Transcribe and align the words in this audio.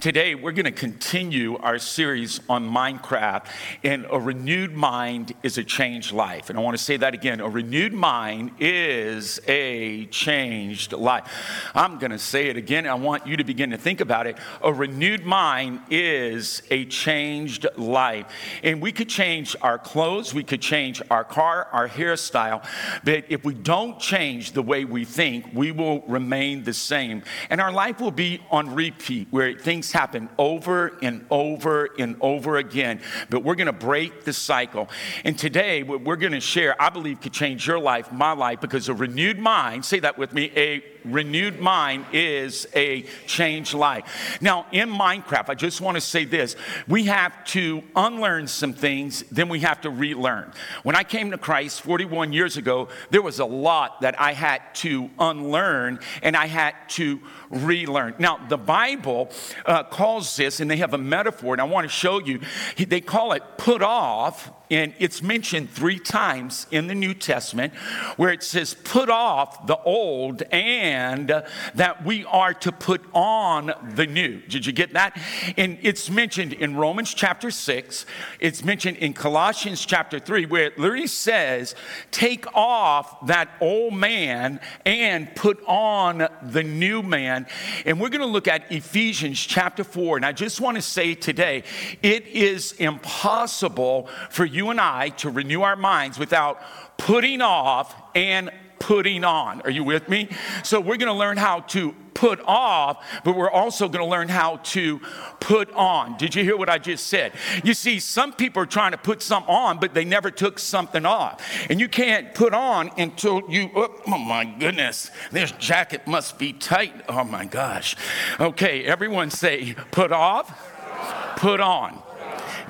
Today, 0.00 0.34
we're 0.34 0.52
going 0.52 0.64
to 0.64 0.70
continue 0.72 1.58
our 1.58 1.78
series 1.78 2.40
on 2.48 2.66
Minecraft, 2.66 3.44
and 3.84 4.06
a 4.10 4.18
renewed 4.18 4.74
mind 4.74 5.34
is 5.42 5.58
a 5.58 5.62
changed 5.62 6.12
life. 6.12 6.48
And 6.48 6.58
I 6.58 6.62
want 6.62 6.74
to 6.74 6.82
say 6.82 6.96
that 6.96 7.12
again 7.12 7.38
a 7.40 7.48
renewed 7.50 7.92
mind 7.92 8.52
is 8.58 9.42
a 9.46 10.06
changed 10.06 10.94
life. 10.94 11.26
I'm 11.74 11.98
going 11.98 12.12
to 12.12 12.18
say 12.18 12.46
it 12.46 12.56
again. 12.56 12.86
I 12.86 12.94
want 12.94 13.26
you 13.26 13.36
to 13.36 13.44
begin 13.44 13.72
to 13.72 13.76
think 13.76 14.00
about 14.00 14.26
it. 14.26 14.38
A 14.62 14.72
renewed 14.72 15.26
mind 15.26 15.80
is 15.90 16.62
a 16.70 16.86
changed 16.86 17.66
life. 17.76 18.24
And 18.62 18.80
we 18.80 18.92
could 18.92 19.10
change 19.10 19.54
our 19.60 19.76
clothes, 19.76 20.32
we 20.32 20.44
could 20.44 20.62
change 20.62 21.02
our 21.10 21.24
car, 21.24 21.68
our 21.72 21.90
hairstyle, 21.90 22.66
but 23.04 23.24
if 23.28 23.44
we 23.44 23.52
don't 23.52 24.00
change 24.00 24.52
the 24.52 24.62
way 24.62 24.86
we 24.86 25.04
think, 25.04 25.50
we 25.52 25.72
will 25.72 26.00
remain 26.08 26.64
the 26.64 26.72
same. 26.72 27.22
And 27.50 27.60
our 27.60 27.70
life 27.70 28.00
will 28.00 28.10
be 28.10 28.40
on 28.50 28.74
repeat, 28.74 29.28
where 29.30 29.52
things 29.52 29.89
happen 29.92 30.28
over 30.38 30.98
and 31.02 31.24
over 31.30 31.88
and 31.98 32.16
over 32.20 32.56
again. 32.56 33.00
But 33.28 33.44
we're 33.44 33.54
going 33.54 33.66
to 33.66 33.72
break 33.72 34.24
the 34.24 34.32
cycle. 34.32 34.88
And 35.24 35.38
today, 35.38 35.82
what 35.82 36.02
we're 36.02 36.16
going 36.16 36.32
to 36.32 36.40
share, 36.40 36.80
I 36.80 36.90
believe, 36.90 37.20
could 37.20 37.32
change 37.32 37.66
your 37.66 37.78
life, 37.78 38.12
my 38.12 38.32
life, 38.32 38.60
because 38.60 38.88
a 38.88 38.94
renewed 38.94 39.38
mind, 39.38 39.84
say 39.84 40.00
that 40.00 40.18
with 40.18 40.32
me, 40.32 40.52
a 40.56 40.82
renewed 41.04 41.60
mind 41.60 42.06
is 42.12 42.66
a 42.74 43.02
changed 43.26 43.74
life. 43.74 44.38
Now, 44.40 44.66
in 44.72 44.88
Minecraft, 44.88 45.48
I 45.48 45.54
just 45.54 45.80
want 45.80 45.96
to 45.96 46.00
say 46.00 46.24
this 46.24 46.56
we 46.88 47.04
have 47.04 47.44
to 47.46 47.82
unlearn 47.96 48.46
some 48.46 48.72
things, 48.72 49.22
then 49.30 49.48
we 49.48 49.60
have 49.60 49.80
to 49.82 49.90
relearn. 49.90 50.52
When 50.82 50.96
I 50.96 51.04
came 51.04 51.30
to 51.30 51.38
Christ 51.38 51.82
41 51.82 52.32
years 52.32 52.56
ago, 52.56 52.88
there 53.10 53.22
was 53.22 53.38
a 53.38 53.44
lot 53.44 54.00
that 54.00 54.20
I 54.20 54.32
had 54.32 54.62
to 54.76 55.10
unlearn 55.18 56.00
and 56.22 56.36
I 56.36 56.46
had 56.46 56.74
to 56.90 57.20
relearn. 57.50 58.14
Now, 58.18 58.38
the 58.48 58.58
Bible 58.58 59.30
uh, 59.66 59.84
calls 59.84 60.36
this, 60.36 60.60
and 60.60 60.70
they 60.70 60.76
have 60.76 60.94
a 60.94 60.98
metaphor, 60.98 61.54
and 61.54 61.60
I 61.60 61.64
want 61.64 61.84
to 61.84 61.88
show 61.88 62.20
you, 62.20 62.40
they 62.76 63.00
call 63.00 63.32
it 63.32 63.42
put 63.56 63.82
off 63.82 64.50
and 64.70 64.94
it's 64.98 65.20
mentioned 65.22 65.70
three 65.70 65.98
times 65.98 66.66
in 66.70 66.86
the 66.86 66.94
New 66.94 67.12
Testament 67.12 67.74
where 68.16 68.30
it 68.30 68.42
says, 68.42 68.74
put 68.84 69.10
off 69.10 69.66
the 69.66 69.78
old 69.78 70.42
and 70.52 71.28
that 71.74 72.04
we 72.04 72.24
are 72.26 72.54
to 72.54 72.70
put 72.70 73.02
on 73.12 73.72
the 73.94 74.06
new. 74.06 74.40
Did 74.42 74.64
you 74.64 74.72
get 74.72 74.92
that? 74.92 75.20
And 75.56 75.78
it's 75.82 76.08
mentioned 76.08 76.52
in 76.52 76.76
Romans 76.76 77.12
chapter 77.12 77.50
6, 77.50 78.06
it's 78.38 78.64
mentioned 78.64 78.98
in 78.98 79.12
Colossians 79.12 79.84
chapter 79.84 80.20
3, 80.20 80.46
where 80.46 80.66
it 80.66 80.78
literally 80.78 81.08
says, 81.08 81.74
take 82.12 82.46
off 82.54 83.26
that 83.26 83.50
old 83.60 83.94
man 83.94 84.60
and 84.86 85.34
put 85.34 85.60
on 85.66 86.28
the 86.42 86.62
new 86.62 87.02
man. 87.02 87.46
And 87.84 88.00
we're 88.00 88.08
going 88.08 88.20
to 88.20 88.26
look 88.26 88.46
at 88.46 88.70
Ephesians 88.70 89.40
chapter 89.40 89.82
4. 89.82 90.18
And 90.18 90.26
I 90.26 90.32
just 90.32 90.60
want 90.60 90.76
to 90.76 90.82
say 90.82 91.14
today, 91.14 91.64
it 92.02 92.26
is 92.28 92.72
impossible 92.72 94.08
for 94.30 94.44
you 94.44 94.59
you 94.60 94.68
and 94.68 94.78
I 94.78 95.08
to 95.08 95.30
renew 95.30 95.62
our 95.62 95.74
minds 95.74 96.18
without 96.18 96.60
putting 96.98 97.40
off 97.40 97.96
and 98.14 98.50
putting 98.78 99.24
on. 99.24 99.62
Are 99.62 99.70
you 99.70 99.84
with 99.84 100.06
me? 100.10 100.28
So 100.62 100.80
we're 100.80 100.98
going 100.98 101.10
to 101.10 101.18
learn 101.18 101.38
how 101.38 101.60
to 101.60 101.94
put 102.12 102.40
off, 102.40 103.02
but 103.24 103.34
we're 103.34 103.50
also 103.50 103.88
going 103.88 104.04
to 104.04 104.10
learn 104.10 104.28
how 104.28 104.58
to 104.74 105.00
put 105.40 105.72
on. 105.72 106.18
Did 106.18 106.34
you 106.34 106.44
hear 106.44 106.58
what 106.58 106.68
I 106.68 106.76
just 106.76 107.06
said? 107.06 107.32
You 107.64 107.72
see, 107.72 108.00
some 108.00 108.34
people 108.34 108.62
are 108.62 108.66
trying 108.66 108.90
to 108.90 108.98
put 108.98 109.22
something 109.22 109.50
on, 109.50 109.80
but 109.80 109.94
they 109.94 110.04
never 110.04 110.30
took 110.30 110.58
something 110.58 111.06
off. 111.06 111.40
And 111.70 111.80
you 111.80 111.88
can't 111.88 112.34
put 112.34 112.52
on 112.52 112.90
until 112.98 113.40
you, 113.48 113.70
oh, 113.74 113.98
oh 114.08 114.18
my 114.18 114.44
goodness, 114.44 115.10
this 115.32 115.52
jacket 115.52 116.06
must 116.06 116.38
be 116.38 116.52
tight. 116.52 116.92
Oh 117.08 117.24
my 117.24 117.46
gosh. 117.46 117.96
Okay, 118.38 118.84
everyone 118.84 119.30
say, 119.30 119.74
put 119.90 120.12
off, 120.12 121.34
put 121.38 121.60
on 121.60 122.02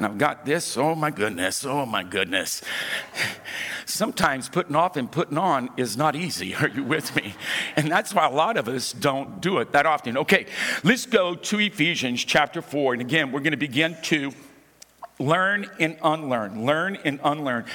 and 0.00 0.06
I've 0.06 0.16
got 0.16 0.46
this. 0.46 0.78
Oh 0.78 0.94
my 0.94 1.10
goodness. 1.10 1.62
Oh 1.66 1.84
my 1.84 2.02
goodness. 2.02 2.62
Sometimes 3.84 4.48
putting 4.48 4.74
off 4.74 4.96
and 4.96 5.12
putting 5.12 5.36
on 5.36 5.68
is 5.76 5.94
not 5.94 6.16
easy. 6.16 6.54
Are 6.60 6.68
you 6.68 6.84
with 6.84 7.14
me? 7.14 7.34
And 7.76 7.92
that's 7.92 8.14
why 8.14 8.26
a 8.26 8.30
lot 8.30 8.56
of 8.56 8.66
us 8.66 8.94
don't 8.94 9.42
do 9.42 9.58
it 9.58 9.72
that 9.72 9.84
often. 9.84 10.16
Okay, 10.16 10.46
let's 10.84 11.04
go 11.04 11.34
to 11.34 11.58
Ephesians 11.58 12.24
chapter 12.24 12.62
4. 12.62 12.94
And 12.94 13.02
again, 13.02 13.30
we're 13.30 13.40
going 13.40 13.50
to 13.50 13.58
begin 13.58 13.94
to 14.04 14.32
learn 15.20 15.70
and 15.78 15.96
unlearn, 16.02 16.64
learn 16.64 16.96
and 17.04 17.20
unlearn. 17.22 17.66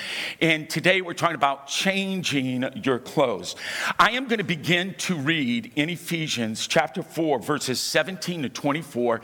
And 0.42 0.70
today 0.70 1.02
we're 1.02 1.14
talking 1.14 1.36
about 1.36 1.68
changing 1.68 2.66
your 2.84 3.00
clothes. 3.00 3.56
I 4.00 4.12
am 4.12 4.28
going 4.28 4.40
to 4.40 4.44
begin 4.44 4.96
to 4.96 5.16
read 5.16 5.72
in 5.76 5.90
Ephesians 5.90 6.68
chapter 6.68 7.04
4, 7.04 7.40
verses 7.40 7.80
17 7.80 8.44
to 8.44 8.50
24. 8.50 9.22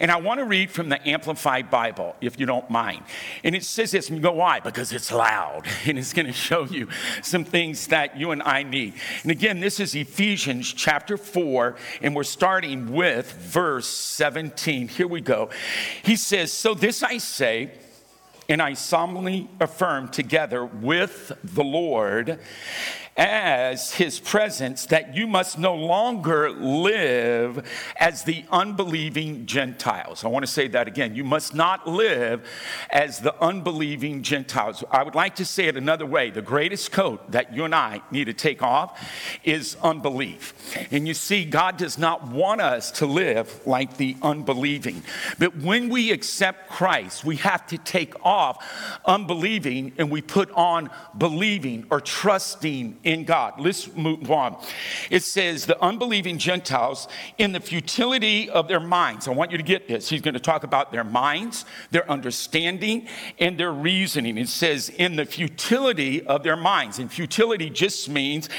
And 0.00 0.10
I 0.10 0.16
want 0.16 0.38
to 0.38 0.44
read 0.44 0.70
from 0.70 0.88
the 0.88 1.06
Amplified 1.06 1.70
Bible, 1.70 2.16
if 2.20 2.40
you 2.40 2.46
don't 2.46 2.68
mind. 2.70 3.02
And 3.44 3.54
it 3.54 3.64
says 3.64 3.90
this, 3.90 4.08
and 4.08 4.16
you 4.16 4.22
go, 4.22 4.32
why? 4.32 4.60
Because 4.60 4.92
it's 4.92 5.12
loud. 5.12 5.66
And 5.88 5.98
it's 5.98 6.12
going 6.12 6.26
to 6.26 6.34
show 6.34 6.64
you 6.64 6.88
some 7.22 7.44
things 7.44 7.86
that 7.86 8.18
you 8.18 8.32
and 8.32 8.42
I 8.42 8.62
need. 8.62 8.92
And 9.22 9.30
again, 9.30 9.60
this 9.60 9.80
is 9.80 9.94
Ephesians 9.94 10.70
chapter 10.70 11.16
4, 11.16 11.76
and 12.02 12.14
we're 12.14 12.24
starting 12.24 12.92
with 12.92 13.32
verse 13.32 13.88
17. 13.88 14.88
Here 14.88 15.06
we 15.06 15.22
go. 15.22 15.48
He 16.02 16.14
says, 16.16 16.52
So 16.52 16.74
this 16.74 17.02
I 17.02 17.18
say, 17.18 17.57
and 18.48 18.62
I 18.62 18.74
solemnly 18.74 19.48
affirm 19.60 20.08
together 20.08 20.64
with 20.64 21.32
the 21.44 21.64
Lord 21.64 22.38
as 23.18 23.92
his 23.94 24.20
presence 24.20 24.86
that 24.86 25.12
you 25.12 25.26
must 25.26 25.58
no 25.58 25.74
longer 25.74 26.52
live 26.52 27.68
as 27.96 28.22
the 28.22 28.44
unbelieving 28.52 29.44
Gentiles. 29.44 30.24
I 30.24 30.28
want 30.28 30.46
to 30.46 30.50
say 30.50 30.68
that 30.68 30.86
again. 30.86 31.16
You 31.16 31.24
must 31.24 31.52
not 31.52 31.88
live 31.88 32.48
as 32.90 33.18
the 33.18 33.34
unbelieving 33.42 34.22
Gentiles. 34.22 34.84
I 34.92 35.02
would 35.02 35.16
like 35.16 35.34
to 35.36 35.44
say 35.44 35.64
it 35.64 35.76
another 35.76 36.06
way. 36.06 36.30
The 36.30 36.42
greatest 36.42 36.92
coat 36.92 37.32
that 37.32 37.52
you 37.52 37.64
and 37.64 37.74
I 37.74 38.02
need 38.12 38.26
to 38.26 38.32
take 38.32 38.62
off 38.62 39.04
is 39.42 39.76
unbelief. 39.82 40.54
And 40.92 41.08
you 41.08 41.14
see, 41.14 41.44
God 41.44 41.76
does 41.76 41.98
not 41.98 42.28
want 42.28 42.60
us 42.60 42.92
to 42.92 43.06
live 43.06 43.66
like 43.66 43.96
the 43.96 44.16
unbelieving. 44.22 45.02
But 45.40 45.56
when 45.56 45.88
we 45.88 46.12
accept 46.12 46.70
Christ, 46.70 47.24
we 47.24 47.36
have 47.36 47.66
to 47.66 47.78
take 47.78 48.14
off 48.24 48.64
unbelieving 49.04 49.94
and 49.98 50.08
we 50.08 50.22
put 50.22 50.52
on 50.52 50.88
believing 51.16 51.84
or 51.90 52.00
trusting 52.00 52.96
in 53.08 53.24
God. 53.24 53.54
Let's 53.58 53.96
move 53.96 54.30
on. 54.30 54.62
It 55.08 55.22
says, 55.22 55.64
the 55.64 55.82
unbelieving 55.82 56.36
Gentiles 56.36 57.08
in 57.38 57.52
the 57.52 57.60
futility 57.60 58.50
of 58.50 58.68
their 58.68 58.80
minds. 58.80 59.26
I 59.26 59.30
want 59.30 59.50
you 59.50 59.56
to 59.56 59.64
get 59.64 59.88
this. 59.88 60.10
He's 60.10 60.20
going 60.20 60.34
to 60.34 60.40
talk 60.40 60.62
about 60.62 60.92
their 60.92 61.04
minds, 61.04 61.64
their 61.90 62.08
understanding, 62.10 63.08
and 63.38 63.56
their 63.56 63.72
reasoning. 63.72 64.36
It 64.36 64.50
says, 64.50 64.90
in 64.90 65.16
the 65.16 65.24
futility 65.24 66.26
of 66.26 66.42
their 66.42 66.56
minds. 66.56 66.98
And 66.98 67.10
futility 67.10 67.70
just 67.70 68.10
means 68.10 68.50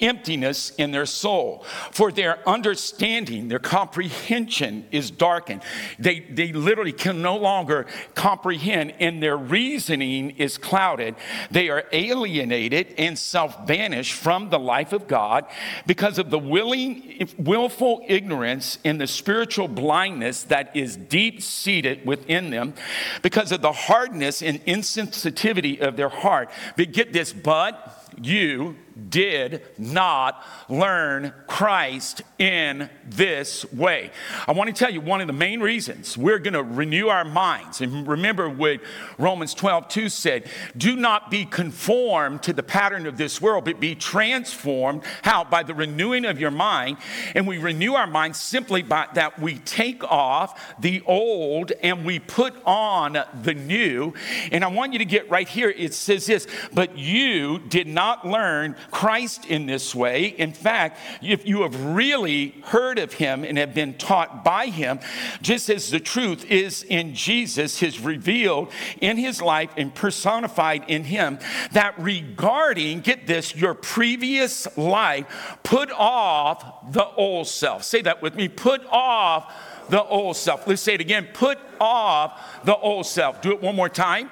emptiness 0.00 0.70
in 0.70 0.90
their 0.90 1.04
soul. 1.04 1.66
For 1.90 2.10
their 2.10 2.48
understanding, 2.48 3.48
their 3.48 3.58
comprehension 3.58 4.86
is 4.90 5.10
darkened. 5.10 5.60
They, 5.98 6.20
they 6.20 6.54
literally 6.54 6.92
can 6.92 7.20
no 7.20 7.36
longer 7.36 7.84
comprehend, 8.14 8.94
and 9.00 9.22
their 9.22 9.36
reasoning 9.36 10.30
is 10.30 10.56
clouded. 10.56 11.14
They 11.50 11.68
are 11.68 11.84
alienated 11.92 12.94
and 12.96 13.18
self 13.18 13.66
banished 13.66 13.97
from 14.06 14.50
the 14.50 14.58
life 14.58 14.92
of 14.92 15.08
God 15.08 15.46
because 15.86 16.18
of 16.18 16.30
the 16.30 16.38
willing, 16.38 17.28
willful 17.38 18.04
ignorance 18.06 18.78
and 18.84 19.00
the 19.00 19.06
spiritual 19.06 19.66
blindness 19.66 20.44
that 20.44 20.76
is 20.76 20.96
deep 20.96 21.42
seated 21.42 22.06
within 22.06 22.50
them, 22.50 22.74
because 23.22 23.50
of 23.50 23.62
the 23.62 23.72
hardness 23.72 24.42
and 24.42 24.64
insensitivity 24.66 25.80
of 25.80 25.96
their 25.96 26.08
heart. 26.08 26.50
But 26.76 26.92
get 26.92 27.12
this, 27.12 27.32
but 27.32 28.06
you 28.20 28.76
did 29.10 29.62
not 29.78 30.44
learn 30.68 31.32
Christ 31.46 32.22
in 32.38 32.88
this 33.04 33.70
way. 33.72 34.10
I 34.46 34.52
want 34.52 34.68
to 34.68 34.74
tell 34.74 34.92
you 34.92 35.00
one 35.00 35.20
of 35.20 35.26
the 35.26 35.32
main 35.32 35.60
reasons 35.60 36.16
we're 36.16 36.38
going 36.38 36.54
to 36.54 36.62
renew 36.62 37.08
our 37.08 37.24
minds. 37.24 37.80
And 37.80 38.06
remember 38.06 38.48
what 38.48 38.80
Romans 39.18 39.54
12, 39.54 39.88
2 39.88 40.08
said 40.08 40.46
do 40.76 40.96
not 40.96 41.30
be 41.30 41.44
conformed 41.44 42.42
to 42.44 42.52
the 42.52 42.62
pattern 42.62 43.06
of 43.06 43.16
this 43.16 43.40
world, 43.40 43.64
but 43.64 43.80
be 43.80 43.94
transformed. 43.94 45.02
How? 45.22 45.44
By 45.44 45.62
the 45.62 45.74
renewing 45.74 46.24
of 46.24 46.40
your 46.40 46.50
mind. 46.50 46.98
And 47.34 47.46
we 47.46 47.58
renew 47.58 47.94
our 47.94 48.06
minds 48.06 48.40
simply 48.40 48.82
by 48.82 49.08
that 49.14 49.38
we 49.38 49.58
take 49.58 50.04
off 50.04 50.76
the 50.78 51.02
old 51.06 51.72
and 51.82 52.04
we 52.04 52.18
put 52.18 52.54
on 52.64 53.18
the 53.42 53.54
new. 53.54 54.14
And 54.52 54.64
I 54.64 54.68
want 54.68 54.92
you 54.92 54.98
to 54.98 55.04
get 55.04 55.30
right 55.30 55.48
here. 55.48 55.70
It 55.70 55.94
says 55.94 56.26
this, 56.26 56.46
but 56.72 56.96
you 56.96 57.58
did 57.58 57.86
not 57.86 58.26
learn 58.26 58.76
Christ 58.90 59.46
in 59.46 59.66
this 59.66 59.94
way. 59.94 60.26
In 60.26 60.52
fact, 60.52 60.98
if 61.22 61.46
you 61.46 61.62
have 61.62 61.78
really 61.84 62.54
heard 62.64 62.98
of 62.98 63.12
him 63.14 63.44
and 63.44 63.58
have 63.58 63.74
been 63.74 63.94
taught 63.94 64.44
by 64.44 64.66
him, 64.66 65.00
just 65.42 65.68
as 65.68 65.90
the 65.90 66.00
truth 66.00 66.44
is 66.50 66.82
in 66.82 67.14
Jesus, 67.14 67.78
his 67.78 68.00
revealed 68.00 68.72
in 69.00 69.16
his 69.16 69.42
life 69.42 69.70
and 69.76 69.94
personified 69.94 70.84
in 70.88 71.04
him, 71.04 71.38
that 71.72 71.98
regarding, 71.98 73.00
get 73.00 73.26
this, 73.26 73.54
your 73.54 73.74
previous 73.74 74.76
life, 74.76 75.58
put 75.62 75.90
off 75.92 76.92
the 76.92 77.06
old 77.06 77.46
self. 77.46 77.84
Say 77.84 78.02
that 78.02 78.22
with 78.22 78.34
me. 78.34 78.48
Put 78.48 78.84
off 78.86 79.54
the 79.88 80.02
old 80.04 80.36
self. 80.36 80.66
Let's 80.66 80.82
say 80.82 80.94
it 80.94 81.00
again. 81.00 81.28
Put 81.32 81.58
off 81.80 82.64
the 82.64 82.76
old 82.76 83.06
self. 83.06 83.40
Do 83.40 83.52
it 83.52 83.62
one 83.62 83.76
more 83.76 83.88
time. 83.88 84.30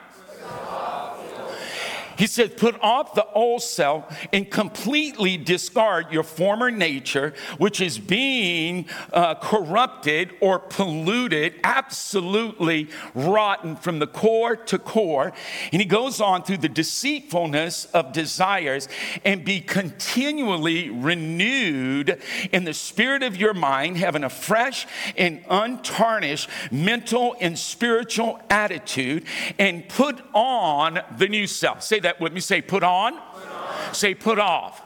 He 2.17 2.27
said, 2.27 2.57
Put 2.57 2.81
off 2.81 3.15
the 3.15 3.27
old 3.33 3.63
self 3.63 4.27
and 4.33 4.51
completely 4.51 5.37
discard 5.37 6.11
your 6.11 6.23
former 6.23 6.71
nature, 6.71 7.35
which 7.59 7.81
is 7.81 7.99
being 7.99 8.87
uh, 9.13 9.35
corrupted 9.35 10.33
or 10.41 10.59
polluted, 10.59 11.55
absolutely 11.63 12.89
rotten 13.15 13.77
from 13.77 13.99
the 13.99 14.07
core 14.07 14.57
to 14.57 14.79
core. 14.79 15.33
And 15.73 15.83
he 15.83 15.87
goes 15.87 16.21
on 16.21 16.43
through 16.43 16.59
the 16.59 16.69
deceitfulness 16.69 17.87
of 17.87 18.13
desires 18.13 18.89
and 19.25 19.45
be 19.45 19.61
continually 19.61 20.91
renewed 20.91 22.21
in 22.53 22.65
the 22.65 22.75
spirit 22.75 23.23
of 23.23 23.37
your 23.37 23.55
mind, 23.55 23.99
having 23.99 24.25
a 24.25 24.31
fresh 24.31 24.87
and 25.17 25.45
untarnished 25.51 26.49
mental 26.71 27.37
and 27.41 27.59
spiritual 27.59 28.41
attitude, 28.49 29.25
and 29.59 29.89
put 29.89 30.21
on 30.35 31.01
the 31.19 31.29
new 31.29 31.47
self. 31.47 31.83
Say 31.83 32.01
that 32.07 32.21
with 32.21 32.33
me. 32.33 32.41
Say, 32.41 32.63
put 32.63 32.85
on. 32.85 33.15
Put 33.15 33.51
on. 33.51 33.95
Say, 33.95 34.15
put 34.15 34.39
off. 34.39 34.83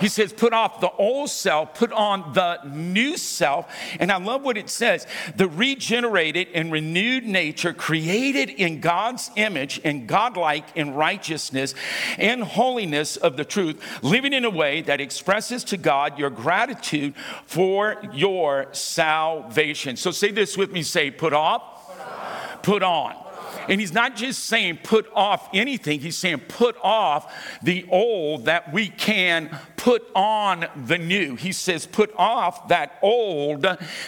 He 0.00 0.08
says, 0.08 0.32
put 0.32 0.52
off 0.52 0.80
the 0.80 0.90
old 0.90 1.30
self, 1.30 1.74
put 1.74 1.92
on 1.92 2.32
the 2.34 2.58
new 2.64 3.16
self. 3.16 3.72
And 4.00 4.10
I 4.10 4.18
love 4.18 4.42
what 4.42 4.58
it 4.58 4.68
says 4.68 5.06
the 5.36 5.48
regenerated 5.48 6.48
and 6.52 6.72
renewed 6.72 7.24
nature, 7.24 7.72
created 7.72 8.50
in 8.50 8.80
God's 8.80 9.30
image 9.36 9.80
and 9.84 10.06
godlike 10.06 10.64
in 10.74 10.94
righteousness 10.94 11.74
and 12.18 12.42
holiness 12.42 13.16
of 13.16 13.36
the 13.36 13.44
truth, 13.44 13.82
living 14.02 14.32
in 14.32 14.44
a 14.44 14.50
way 14.50 14.82
that 14.82 15.00
expresses 15.00 15.64
to 15.64 15.76
God 15.76 16.18
your 16.18 16.30
gratitude 16.30 17.14
for 17.46 18.02
your 18.12 18.66
salvation. 18.72 19.96
So 19.96 20.10
say 20.10 20.32
this 20.32 20.56
with 20.56 20.72
me 20.72 20.82
say, 20.82 21.10
put 21.10 21.32
off, 21.32 21.62
put, 21.86 22.00
on. 22.00 22.62
Put 22.62 22.82
on. 22.82 23.23
And 23.68 23.80
he's 23.80 23.92
not 23.92 24.16
just 24.16 24.44
saying 24.44 24.80
put 24.82 25.06
off 25.14 25.48
anything, 25.54 26.00
he's 26.00 26.16
saying 26.16 26.40
put 26.48 26.76
off 26.82 27.32
the 27.62 27.86
old 27.90 28.46
that 28.46 28.72
we 28.72 28.88
can 28.88 29.56
put 29.76 30.06
on 30.14 30.66
the 30.86 30.98
new. 30.98 31.36
He 31.36 31.52
says 31.52 31.86
put 31.86 32.12
off 32.16 32.68
that 32.68 32.98
old 33.02 33.62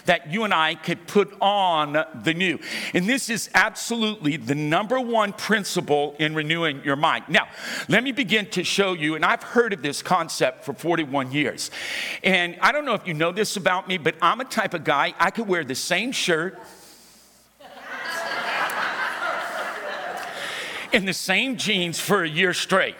that 0.06 0.30
you 0.30 0.44
and 0.44 0.54
I 0.54 0.74
could 0.74 1.06
put 1.06 1.36
on 1.40 2.04
the 2.22 2.34
new. 2.34 2.58
And 2.94 3.08
this 3.08 3.28
is 3.28 3.50
absolutely 3.54 4.36
the 4.36 4.54
number 4.54 5.00
one 5.00 5.32
principle 5.32 6.16
in 6.18 6.34
renewing 6.34 6.82
your 6.84 6.96
mind. 6.96 7.24
Now, 7.28 7.48
let 7.88 8.02
me 8.02 8.12
begin 8.12 8.46
to 8.50 8.64
show 8.64 8.94
you, 8.94 9.14
and 9.14 9.24
I've 9.24 9.42
heard 9.42 9.72
of 9.72 9.82
this 9.82 10.02
concept 10.02 10.64
for 10.64 10.72
41 10.72 11.32
years. 11.32 11.70
And 12.22 12.56
I 12.60 12.72
don't 12.72 12.84
know 12.84 12.94
if 12.94 13.06
you 13.06 13.14
know 13.14 13.32
this 13.32 13.56
about 13.56 13.88
me, 13.88 13.98
but 13.98 14.14
I'm 14.22 14.40
a 14.40 14.44
type 14.44 14.74
of 14.74 14.84
guy, 14.84 15.14
I 15.18 15.30
could 15.30 15.46
wear 15.46 15.64
the 15.64 15.74
same 15.74 16.12
shirt 16.12 16.58
in 20.96 21.04
the 21.04 21.12
same 21.12 21.58
jeans 21.58 22.00
for 22.00 22.24
a 22.24 22.28
year 22.28 22.54
straight. 22.54 22.96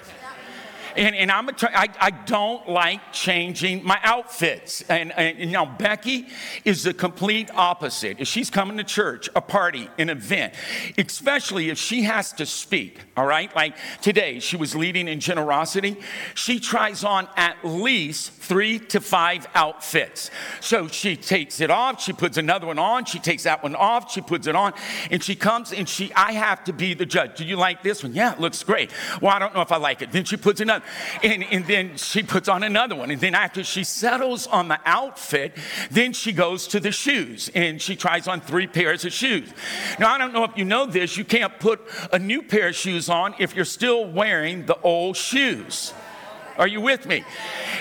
And, 0.97 1.15
and 1.15 1.31
I'm 1.31 1.49
a, 1.49 1.53
I, 1.63 1.89
I 2.01 2.11
don't 2.11 2.69
like 2.69 3.13
changing 3.13 3.85
my 3.85 3.99
outfits. 4.03 4.83
And, 4.89 5.13
and, 5.13 5.53
know, 5.53 5.67
Becky 5.67 6.27
is 6.65 6.85
the 6.85 6.95
complete 6.95 7.51
opposite. 7.55 8.19
If 8.21 8.29
she's 8.29 8.51
coming 8.51 8.77
to 8.79 8.85
church, 8.85 9.29
a 9.35 9.41
party, 9.41 9.91
an 9.99 10.09
event, 10.09 10.55
especially 10.97 11.71
if 11.71 11.79
she 11.79 12.03
has 12.03 12.33
to 12.35 12.47
speak, 12.47 13.01
all 13.17 13.27
right? 13.27 13.55
Like 13.55 13.77
today, 14.01 14.41
she 14.41 14.57
was 14.57 14.75
leading 14.75 15.09
in 15.09 15.21
generosity. 15.21 15.99
She 16.35 16.61
tries 16.61 17.05
on 17.05 17.29
at 17.37 17.57
least 17.65 18.33
three 18.33 18.79
to 18.79 19.01
five 19.01 19.47
outfits. 19.55 20.31
So 20.61 20.89
she 20.89 21.17
takes 21.17 21.61
it 21.61 21.71
off, 21.71 22.03
she 22.03 22.13
puts 22.13 22.37
another 22.37 22.67
one 22.67 22.79
on, 22.79 23.05
she 23.05 23.19
takes 23.19 23.43
that 23.43 23.63
one 23.63 23.75
off, 23.75 24.13
she 24.13 24.21
puts 24.21 24.47
it 24.47 24.57
on, 24.57 24.73
and 25.11 25.23
she 25.23 25.35
comes 25.35 25.73
and 25.73 25.89
she, 25.89 26.13
I 26.15 26.33
have 26.33 26.65
to 26.65 26.73
be 26.73 26.95
the 26.95 27.07
judge. 27.07 27.37
Do 27.37 27.45
you 27.45 27.57
like 27.57 27.83
this 27.83 28.03
one? 28.03 28.15
Yeah, 28.15 28.33
it 28.33 28.41
looks 28.41 28.63
great. 28.63 28.91
Well, 29.21 29.35
I 29.35 29.39
don't 29.39 29.55
know 29.55 29.63
if 29.63 29.73
I 29.73 29.77
like 29.77 30.03
it. 30.03 30.13
Then 30.13 30.25
she 30.25 30.37
puts 30.37 30.61
another. 30.61 30.85
And, 31.23 31.45
and 31.45 31.67
then 31.67 31.97
she 31.97 32.23
puts 32.23 32.49
on 32.49 32.63
another 32.63 32.95
one. 32.95 33.11
And 33.11 33.21
then 33.21 33.35
after 33.35 33.65
she 33.65 33.85
settles 33.85 34.47
on 34.47 34.69
the 34.69 34.79
outfit, 34.85 35.57
then 35.91 36.13
she 36.13 36.33
goes 36.33 36.67
to 36.69 36.81
the 36.81 36.93
shoes 36.93 37.51
and 37.55 37.81
she 37.81 37.97
tries 37.97 38.29
on 38.29 38.41
three 38.41 38.67
pairs 38.67 39.05
of 39.05 39.13
shoes. 39.13 39.49
Now, 39.99 40.13
I 40.13 40.19
don't 40.19 40.33
know 40.33 40.45
if 40.45 40.57
you 40.57 40.65
know 40.65 40.87
this, 40.87 41.17
you 41.17 41.25
can't 41.25 41.59
put 41.59 41.81
a 42.13 42.19
new 42.19 42.43
pair 42.43 42.69
of 42.69 42.75
shoes 42.75 43.09
on 43.09 43.35
if 43.39 43.55
you're 43.55 43.65
still 43.65 44.07
wearing 44.07 44.67
the 44.67 44.81
old 44.81 45.17
shoes. 45.17 45.93
Are 46.59 46.67
you 46.67 46.81
with 46.81 47.07
me? 47.07 47.25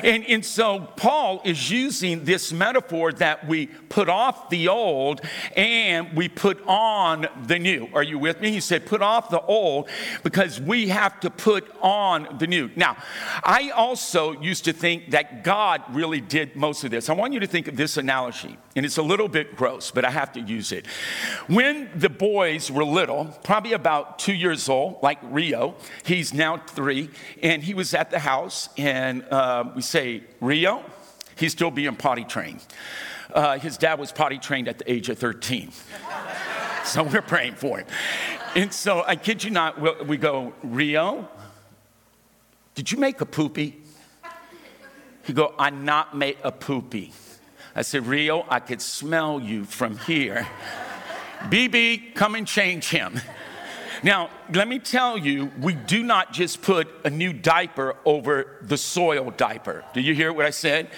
And, 0.04 0.26
and 0.26 0.46
so 0.46 0.88
Paul 0.98 1.42
is 1.46 1.72
using 1.72 2.26
this 2.26 2.52
metaphor 2.52 3.14
that 3.14 3.48
we 3.48 3.68
put 3.68 4.10
off 4.10 4.50
the 4.50 4.68
old 4.68 5.22
and 5.56 6.16
we 6.16 6.28
put 6.28 6.62
on 6.68 7.28
the 7.48 7.58
new. 7.58 7.88
Are 7.94 8.04
you 8.04 8.20
with 8.20 8.42
me? 8.42 8.52
He 8.52 8.60
said, 8.60 8.86
put 8.86 9.02
off 9.02 9.30
the 9.30 9.42
old 9.42 9.90
because 10.24 10.60
we 10.60 10.90
have 10.90 11.20
to 11.22 11.30
put 11.30 11.70
on 11.82 12.38
the 12.40 12.48
new. 12.48 12.70
Now, 12.76 12.98
I 13.44 13.70
also 13.70 14.34
used 14.42 14.66
to 14.66 14.74
think 14.74 15.12
that 15.12 15.44
God 15.44 15.82
really 15.90 16.22
did 16.22 16.56
most 16.56 16.84
of 16.84 16.92
this. 16.92 17.10
I 17.10 17.14
want 17.14 17.34
you 17.34 17.40
to 17.40 17.48
think 17.48 17.68
of 17.68 17.78
this 17.78 17.98
analogy, 17.98 18.58
and 18.76 18.86
it's 18.86 18.98
a 18.98 19.04
little 19.04 19.28
bit 19.28 19.56
gross, 19.56 19.92
but 19.92 20.04
I 20.04 20.12
have 20.12 20.34
to 20.34 20.42
use 20.42 20.72
it. 20.72 20.88
When 21.48 21.90
the 21.96 22.10
boys 22.10 22.72
were 22.72 22.84
little, 22.84 23.26
probably 23.44 23.74
about 23.74 24.20
two 24.20 24.34
years 24.34 24.68
old, 24.70 25.02
like 25.02 25.20
Rio, 25.24 25.76
he's 26.04 26.34
now 26.34 26.58
three, 26.58 27.10
and 27.42 27.64
he 27.64 27.74
was 27.74 27.94
at 27.94 28.12
the 28.12 28.20
house 28.20 28.65
and 28.78 29.24
uh, 29.32 29.66
we 29.76 29.82
say, 29.82 30.24
Rio, 30.42 30.84
he's 31.36 31.52
still 31.52 31.72
being 31.72 31.96
potty 31.96 32.24
trained. 32.24 32.64
Uh, 33.34 33.58
his 33.60 33.78
dad 33.78 34.00
was 34.00 34.12
potty 34.12 34.38
trained 34.38 34.68
at 34.68 34.78
the 34.78 34.92
age 34.92 35.10
of 35.10 35.18
13. 35.18 35.72
so 36.86 37.04
we're 37.04 37.22
praying 37.22 37.56
for 37.56 37.80
him. 37.80 37.88
And 38.56 38.74
so 38.74 39.04
I 39.06 39.16
kid 39.16 39.44
you 39.44 39.52
not, 39.52 40.08
we 40.08 40.18
go, 40.18 40.54
Rio, 40.64 41.28
did 42.76 42.92
you 42.92 42.98
make 42.98 43.22
a 43.22 43.26
poopy? 43.26 43.82
He 45.24 45.34
go, 45.34 45.54
I 45.58 45.72
not 45.72 46.16
made 46.16 46.38
a 46.44 46.52
poopy. 46.52 47.12
I 47.76 47.82
said, 47.82 48.06
Rio, 48.06 48.46
I 48.48 48.60
could 48.60 48.82
smell 48.82 49.42
you 49.42 49.66
from 49.66 49.98
here. 49.98 50.48
BB, 51.50 52.16
come 52.16 52.36
and 52.36 52.48
change 52.48 52.90
him. 52.90 53.20
Now, 54.04 54.30
let 54.54 54.68
me 54.68 54.80
tell 54.80 55.18
you, 55.18 55.52
we 55.60 55.74
do 55.74 56.04
not 56.04 56.34
just 56.34 56.62
put 56.62 56.88
a 57.04 57.10
new 57.10 57.34
diaper 57.34 57.96
over 58.06 58.58
the 58.62 58.78
soil 58.78 59.32
diaper. 59.32 59.84
Do 59.94 60.02
you 60.02 60.14
hear 60.14 60.32
what 60.32 60.46
I 60.46 60.50
said? 60.50 60.90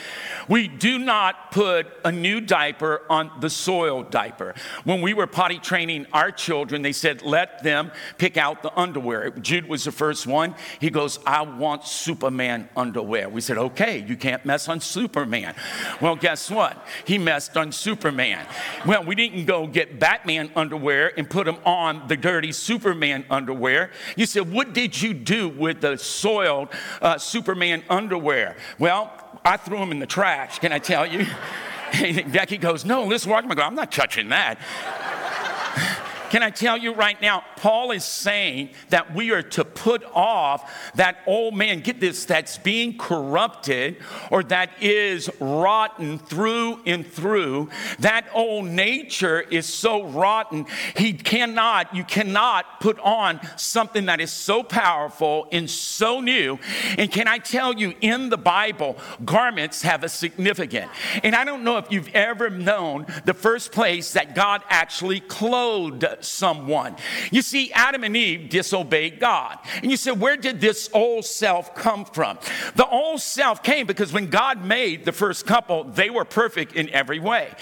We 0.48 0.68
do 0.68 1.00
not 1.00 1.52
put 1.52 1.88
a 2.04 2.12
new 2.12 2.42
diaper 2.42 3.02
on 3.10 3.32
the 3.40 3.50
soil 3.50 4.04
diaper. 4.04 4.56
When 4.84 5.02
we 5.02 5.14
were 5.14 5.28
potty 5.28 5.60
training 5.60 6.08
our 6.14 6.32
children, 6.32 6.82
they 6.82 6.92
said, 6.92 7.22
let 7.22 7.64
them 7.64 7.92
pick 8.18 8.38
out 8.38 8.64
the 8.64 8.78
underwear. 8.78 9.30
Jude 9.32 9.68
was 9.68 9.84
the 9.84 9.92
first 9.92 10.28
one. 10.28 10.56
He 10.80 10.90
goes, 10.90 11.20
I 11.26 11.42
want 11.42 11.86
Superman 11.86 12.70
underwear. 12.76 13.30
We 13.30 13.42
said, 13.42 13.58
okay, 13.58 14.00
you 14.08 14.16
can't 14.18 14.46
mess 14.46 14.68
on 14.68 14.80
Superman. 14.80 15.56
Well, 16.02 16.16
guess 16.16 16.50
what? 16.50 16.86
He 17.06 17.18
messed 17.18 17.58
on 17.58 17.72
Superman. 17.72 18.46
Well, 18.86 19.04
we 19.04 19.16
didn't 19.16 19.46
go 19.46 19.68
get 19.68 20.00
Batman 20.00 20.52
underwear 20.56 21.12
and 21.18 21.30
put 21.30 21.46
them 21.46 21.58
on 21.66 22.08
the 22.08 22.18
dirty 22.18 22.52
Superman 22.52 23.26
underwear. 23.30 23.37
You 24.16 24.26
said, 24.26 24.52
what 24.52 24.74
did 24.74 25.02
you 25.02 25.14
do 25.14 25.50
with 25.50 25.82
the 25.82 25.98
soiled 25.98 26.70
uh, 27.02 27.18
Superman 27.18 27.84
underwear? 27.90 28.58
Well, 28.80 29.12
I 29.46 29.58
threw 29.58 29.78
them 29.78 29.92
in 29.92 30.00
the 30.00 30.08
trash, 30.08 30.60
can 30.60 30.72
I 30.72 30.80
tell 30.80 31.06
you? 31.06 31.26
Becky 32.32 32.58
goes, 32.58 32.86
No. 32.86 33.06
I 33.52 33.56
go, 33.56 33.62
I'm 33.62 33.76
not 33.76 33.92
touching 33.92 34.30
that. 34.30 34.60
Can 36.30 36.44
I 36.44 36.50
tell 36.50 36.78
you 36.78 36.94
right 36.94 37.20
now, 37.22 37.44
Paul 37.56 37.92
is 37.92 38.04
saying 38.04 38.72
that 38.90 39.16
we 39.16 39.32
are 39.32 39.42
to 39.42 39.64
put 39.64 40.04
off 40.14 40.92
that 40.96 41.20
old 41.26 41.56
man, 41.56 41.80
get 41.80 42.02
this, 42.02 42.26
that's 42.26 42.58
being 42.58 42.98
corrupted 42.98 43.98
or 44.30 44.44
that 44.44 44.72
is 44.82 45.30
rotten 45.40 46.20
through 46.20 46.82
and 46.86 47.08
through. 47.08 47.70
That 48.00 48.28
old 48.34 48.66
nature 48.66 49.40
is 49.40 49.66
so 49.66 50.04
rotten, 50.04 50.66
he 50.98 51.14
cannot, 51.14 51.96
you 51.96 52.04
cannot 52.04 52.82
put 52.82 53.00
on 53.00 53.40
something 53.56 54.08
that 54.08 54.20
is 54.20 54.32
so 54.32 54.64
powerful 54.64 55.48
and 55.52 55.70
so 55.70 56.20
new. 56.20 56.60
And 56.98 57.10
can 57.10 57.28
I 57.28 57.38
tell 57.38 57.74
you, 57.74 57.94
in 58.02 58.30
the 58.30 58.38
Bible, 58.38 58.98
garments 59.24 59.82
have 59.84 60.04
a 60.04 60.10
significance. 60.10 60.92
And 61.24 61.36
I 61.36 61.46
don't 61.46 61.64
know 61.64 61.78
if 61.78 61.90
you've 61.90 62.10
ever 62.14 62.50
known 62.50 63.06
the 63.24 63.34
first 63.34 63.72
place 63.72 64.14
that 64.14 64.36
God 64.36 64.62
actually 64.70 65.22
clothed 65.22 66.04
someone. 66.26 66.96
You 67.32 67.42
see, 67.42 67.72
Adam 67.74 68.04
and 68.04 68.16
Eve 68.16 68.50
disobeyed 68.50 69.20
God. 69.20 69.60
And 69.82 69.92
you 69.92 69.98
said, 69.98 70.20
where 70.20 70.38
did 70.38 70.62
this 70.62 70.90
old 70.94 71.26
self 71.26 71.76
come 71.76 72.06
from? 72.06 72.40
The 72.76 72.88
old 72.88 73.22
self 73.22 73.64
came 73.64 73.88
because 73.88 74.14
when 74.14 74.30
God 74.30 74.64
made 74.64 75.06
the 75.06 75.12
first 75.12 75.46
couple, 75.46 75.84
they 75.86 76.10
were 76.10 76.26
perfect 76.26 76.74
in 76.74 76.90
every 76.90 77.20
way. 77.20 77.54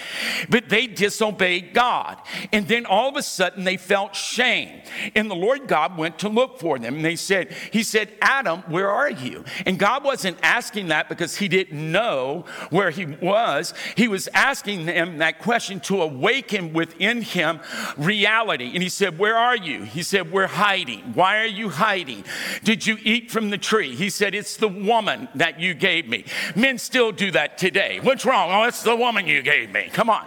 But 0.48 0.68
they 0.68 0.86
disobeyed 0.86 1.74
God. 1.74 2.18
And 2.52 2.66
then 2.68 2.86
all 2.86 3.08
of 3.08 3.16
a 3.16 3.22
sudden 3.22 3.64
they 3.64 3.76
felt 3.76 4.14
shame. 4.14 4.82
And 5.14 5.30
the 5.30 5.34
Lord 5.34 5.66
God 5.66 5.96
went 5.96 6.18
to 6.20 6.28
look 6.28 6.58
for 6.58 6.78
them. 6.78 6.96
And 6.96 7.04
they 7.04 7.16
said, 7.16 7.52
He 7.72 7.82
said, 7.82 8.12
Adam, 8.20 8.62
where 8.68 8.90
are 8.90 9.10
you? 9.10 9.44
And 9.64 9.78
God 9.78 10.04
wasn't 10.04 10.38
asking 10.42 10.88
that 10.88 11.08
because 11.08 11.36
he 11.36 11.48
didn't 11.48 11.92
know 11.92 12.44
where 12.70 12.90
he 12.90 13.06
was. 13.06 13.74
He 13.96 14.08
was 14.08 14.28
asking 14.34 14.86
them 14.86 15.18
that 15.18 15.38
question 15.38 15.80
to 15.80 16.02
awaken 16.02 16.72
within 16.72 17.22
him 17.22 17.60
reality. 17.96 18.45
And 18.52 18.82
he 18.82 18.88
said, 18.88 19.18
Where 19.18 19.36
are 19.36 19.56
you? 19.56 19.82
He 19.82 20.02
said, 20.02 20.32
We're 20.32 20.46
hiding. 20.46 21.00
Why 21.14 21.38
are 21.38 21.46
you 21.46 21.68
hiding? 21.68 22.24
Did 22.64 22.86
you 22.86 22.98
eat 23.02 23.30
from 23.30 23.50
the 23.50 23.58
tree? 23.58 23.94
He 23.94 24.10
said, 24.10 24.34
It's 24.34 24.56
the 24.56 24.68
woman 24.68 25.28
that 25.34 25.60
you 25.60 25.74
gave 25.74 26.08
me. 26.08 26.24
Men 26.54 26.78
still 26.78 27.12
do 27.12 27.30
that 27.32 27.58
today. 27.58 28.00
What's 28.00 28.24
wrong? 28.24 28.50
Oh, 28.50 28.64
it's 28.64 28.82
the 28.82 28.96
woman 28.96 29.26
you 29.26 29.42
gave 29.42 29.70
me. 29.70 29.90
Come 29.92 30.10
on. 30.10 30.26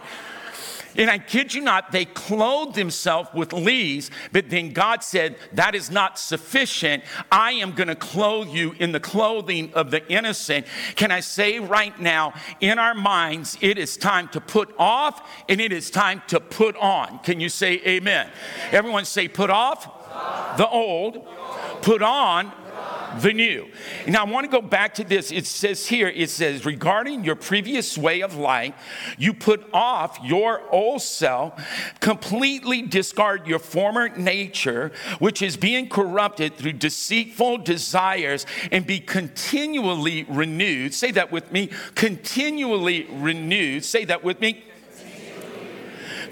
And 0.96 1.10
I 1.10 1.17
kid 1.17 1.53
you 1.53 1.62
not, 1.62 1.91
they 1.91 2.05
clothed 2.05 2.75
themselves 2.75 3.29
with 3.34 3.53
leaves, 3.53 4.10
but 4.31 4.50
then 4.50 4.74
God 4.74 5.03
said, 5.03 5.38
That 5.53 5.75
is 5.75 5.89
not 5.89 6.19
sufficient. 6.19 7.03
I 7.31 7.53
am 7.53 7.74
going 7.74 7.88
to 7.88 7.96
clothe 7.96 8.50
you 8.50 8.75
in 8.79 8.91
the 8.91 9.00
clothing 9.00 9.72
of 9.74 9.91
the 9.91 10.08
innocent. 10.12 10.65
Can 10.96 11.12
I 11.12 11.19
say 11.19 11.60
right 11.60 11.98
now, 12.00 12.34
in 12.60 12.79
our 12.79 12.96
minds, 12.96 13.58
it 13.62 13.77
is 13.77 13.98
time 13.98 14.27
to 14.29 14.41
put 14.41 14.74
off 14.77 15.27
and 15.48 15.62
it 15.62 15.72
is 15.72 15.89
time 15.89 16.22
to 16.27 16.39
put 16.39 16.75
on. 16.77 17.19
Can 17.19 17.39
you 17.39 17.50
say 17.50 17.81
amen? 17.86 18.29
Everyone 18.72 19.05
say, 19.05 19.27
Put 19.27 19.50
off 19.50 20.58
the 20.58 20.67
old, 20.67 21.25
put 21.81 22.01
on 22.01 22.51
the 23.21 23.33
new. 23.33 23.67
Now, 24.07 24.25
I 24.25 24.29
want 24.29 24.45
to 24.45 24.51
go 24.51 24.61
back 24.61 24.95
to 24.95 25.03
this. 25.03 25.31
It 25.31 25.45
says 25.45 25.88
here, 25.88 26.07
it 26.07 26.29
says, 26.29 26.65
regarding 26.65 27.23
your 27.23 27.35
previous 27.35 27.97
way 27.97 28.21
of 28.21 28.35
life, 28.35 28.73
you 29.17 29.33
put 29.33 29.67
off 29.73 30.19
your 30.23 30.61
old 30.71 31.01
self, 31.01 31.61
completely 31.99 32.81
discard 32.81 33.47
your 33.47 33.59
former 33.59 34.09
nature, 34.09 34.91
which 35.19 35.41
is 35.41 35.57
being 35.57 35.89
corrupted 35.89 36.55
through 36.55 36.73
deceitful 36.73 37.59
desires, 37.59 38.45
and 38.71 38.85
be 38.85 38.99
continually 38.99 40.23
renewed. 40.23 40.93
Say 40.93 41.11
that 41.11 41.31
with 41.31 41.51
me 41.51 41.69
continually 41.95 43.07
renewed. 43.11 43.83
Say 43.85 44.05
that 44.05 44.23
with 44.23 44.39
me 44.41 44.63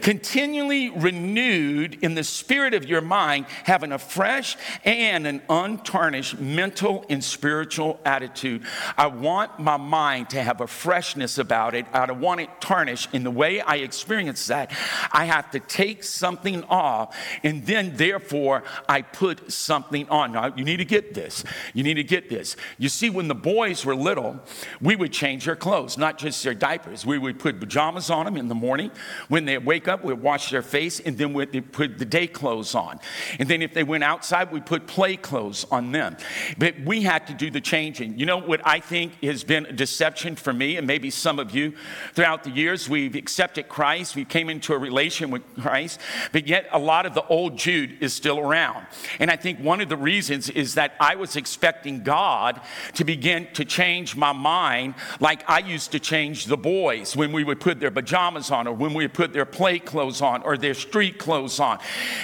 continually 0.01 0.89
renewed 0.89 1.98
in 2.04 2.16
the 2.16 2.24
spirit 2.24 2.74
of 2.74 2.86
your 2.86 3.01
mind, 3.01 3.46
having 3.63 3.92
a 3.92 4.00
fresh 4.00 4.58
and 4.84 5.27
an 5.27 5.42
untarnished 5.50 6.39
mental 6.39 7.06
and 7.10 7.24
spiritual 7.24 8.00
attitude. 8.06 8.63
I 8.98 9.08
want 9.08 9.60
my 9.60 9.77
mind 9.77 10.30
to 10.32 10.42
have 10.42 10.62
a 10.62 10.68
freshness 10.68 11.38
about 11.38 11.75
it. 11.75 11.86
I 11.94 12.06
don't 12.06 12.22
want 12.22 12.42
it 12.42 12.50
tarnished. 12.60 13.13
In 13.13 13.24
the 13.24 13.32
way 13.32 13.62
I 13.62 13.75
experience 13.77 14.48
that, 14.48 14.72
I 15.12 15.25
have 15.25 15.51
to 15.51 15.60
take 15.60 16.04
something 16.04 16.63
off, 16.66 17.16
and 17.44 17.66
then 17.66 17.96
therefore 17.96 18.63
I 18.88 19.01
put 19.01 19.51
something 19.51 20.08
on. 20.10 20.32
Now, 20.32 20.54
you 20.56 20.63
need 20.63 20.77
to 20.77 20.86
get 20.86 21.13
this. 21.13 21.44
You 21.74 21.84
need 21.84 21.96
to 21.96 22.04
get 22.04 22.30
this. 22.30 22.56
You 22.77 22.89
see, 22.89 23.10
when 23.10 23.27
the 23.27 23.36
boys 23.36 23.86
were 23.86 23.96
little, 23.96 24.39
we 24.82 24.96
would 24.96 25.12
change 25.12 25.46
their 25.46 25.56
clothes, 25.56 25.98
not 25.98 26.18
just 26.18 26.44
their 26.44 26.54
diapers. 26.54 27.06
We 27.06 27.18
would 27.18 27.39
put 27.39 27.60
pajamas 27.60 28.10
on 28.10 28.25
them 28.25 28.38
in 28.38 28.48
the 28.48 28.56
morning. 28.56 28.92
When 29.27 29.46
they 29.46 29.58
wake 29.58 29.88
up, 29.88 29.97
we'd 30.04 30.22
wash 30.22 30.51
their 30.51 30.62
face, 30.62 31.00
and 31.00 31.18
then 31.18 31.34
we'd 31.34 31.72
put 31.72 31.98
the 31.98 32.06
day 32.06 32.27
clothes 32.27 32.75
on. 32.75 33.00
And 33.39 33.50
then 33.50 33.62
if 33.62 33.74
they 33.74 33.84
went 33.84 34.04
outside, 34.04 34.51
we 34.51 34.62
put 34.62 34.88
play 34.88 35.18
clothes 35.18 35.66
on 35.72 35.92
them. 35.92 36.18
But 36.58 36.80
we 36.82 37.01
had 37.01 37.27
to 37.27 37.34
do 37.34 37.50
the 37.50 37.62
changing. 37.62 38.18
You 38.18 38.25
know 38.25 38.38
what 38.38 38.62
I 38.66 38.80
think 38.80 39.24
has 39.24 39.44
been 39.44 39.66
a 39.66 39.74
deception 39.74 40.36
for 40.36 40.54
me, 40.54 40.77
and 40.77 40.88
maybe 40.88 41.10
some 41.10 41.39
of 41.39 41.54
you 41.56 41.74
throughout 42.13 42.44
the 42.44 42.51
years, 42.51 42.89
we've 42.89 43.16
accepted 43.16 43.70
Christ, 43.70 44.16
we 44.16 44.25
came 44.25 44.50
into 44.50 44.74
a 44.74 44.77
relation 44.77 45.32
with 45.32 45.44
Christ, 45.60 46.00
but 46.32 46.48
yet 46.48 46.68
a 46.72 46.80
lot 46.80 47.06
of 47.06 47.13
the 47.13 47.25
old 47.27 47.58
Jude 47.58 47.98
is 48.01 48.13
still 48.13 48.39
around. 48.39 48.86
And 49.20 49.30
I 49.32 49.36
think 49.36 49.60
one 49.60 49.82
of 49.82 49.89
the 49.89 49.98
reasons 49.98 50.50
is 50.50 50.75
that 50.75 50.94
I 51.00 51.16
was 51.16 51.36
expecting 51.36 52.04
God 52.04 52.62
to 52.96 53.04
begin 53.04 53.48
to 53.54 53.66
change 53.66 54.16
my 54.16 54.32
mind 54.32 54.96
like 55.20 55.48
I 55.50 55.60
used 55.60 55.92
to 55.92 56.00
change 56.00 56.46
the 56.46 56.58
boys 56.58 57.16
when 57.16 57.32
we 57.32 57.44
would 57.44 57.60
put 57.60 57.80
their 57.80 57.92
pajamas 57.92 58.51
on 58.51 58.68
or 58.68 58.74
when 58.74 58.94
we 58.94 59.04
would 59.04 59.13
put 59.13 59.34
their 59.34 59.46
play 59.46 59.76
clothes 59.86 60.22
on 60.22 60.43
or 60.43 60.57
their 60.57 60.74
street 60.74 61.17
clothes 61.17 61.60
on. 61.60 61.79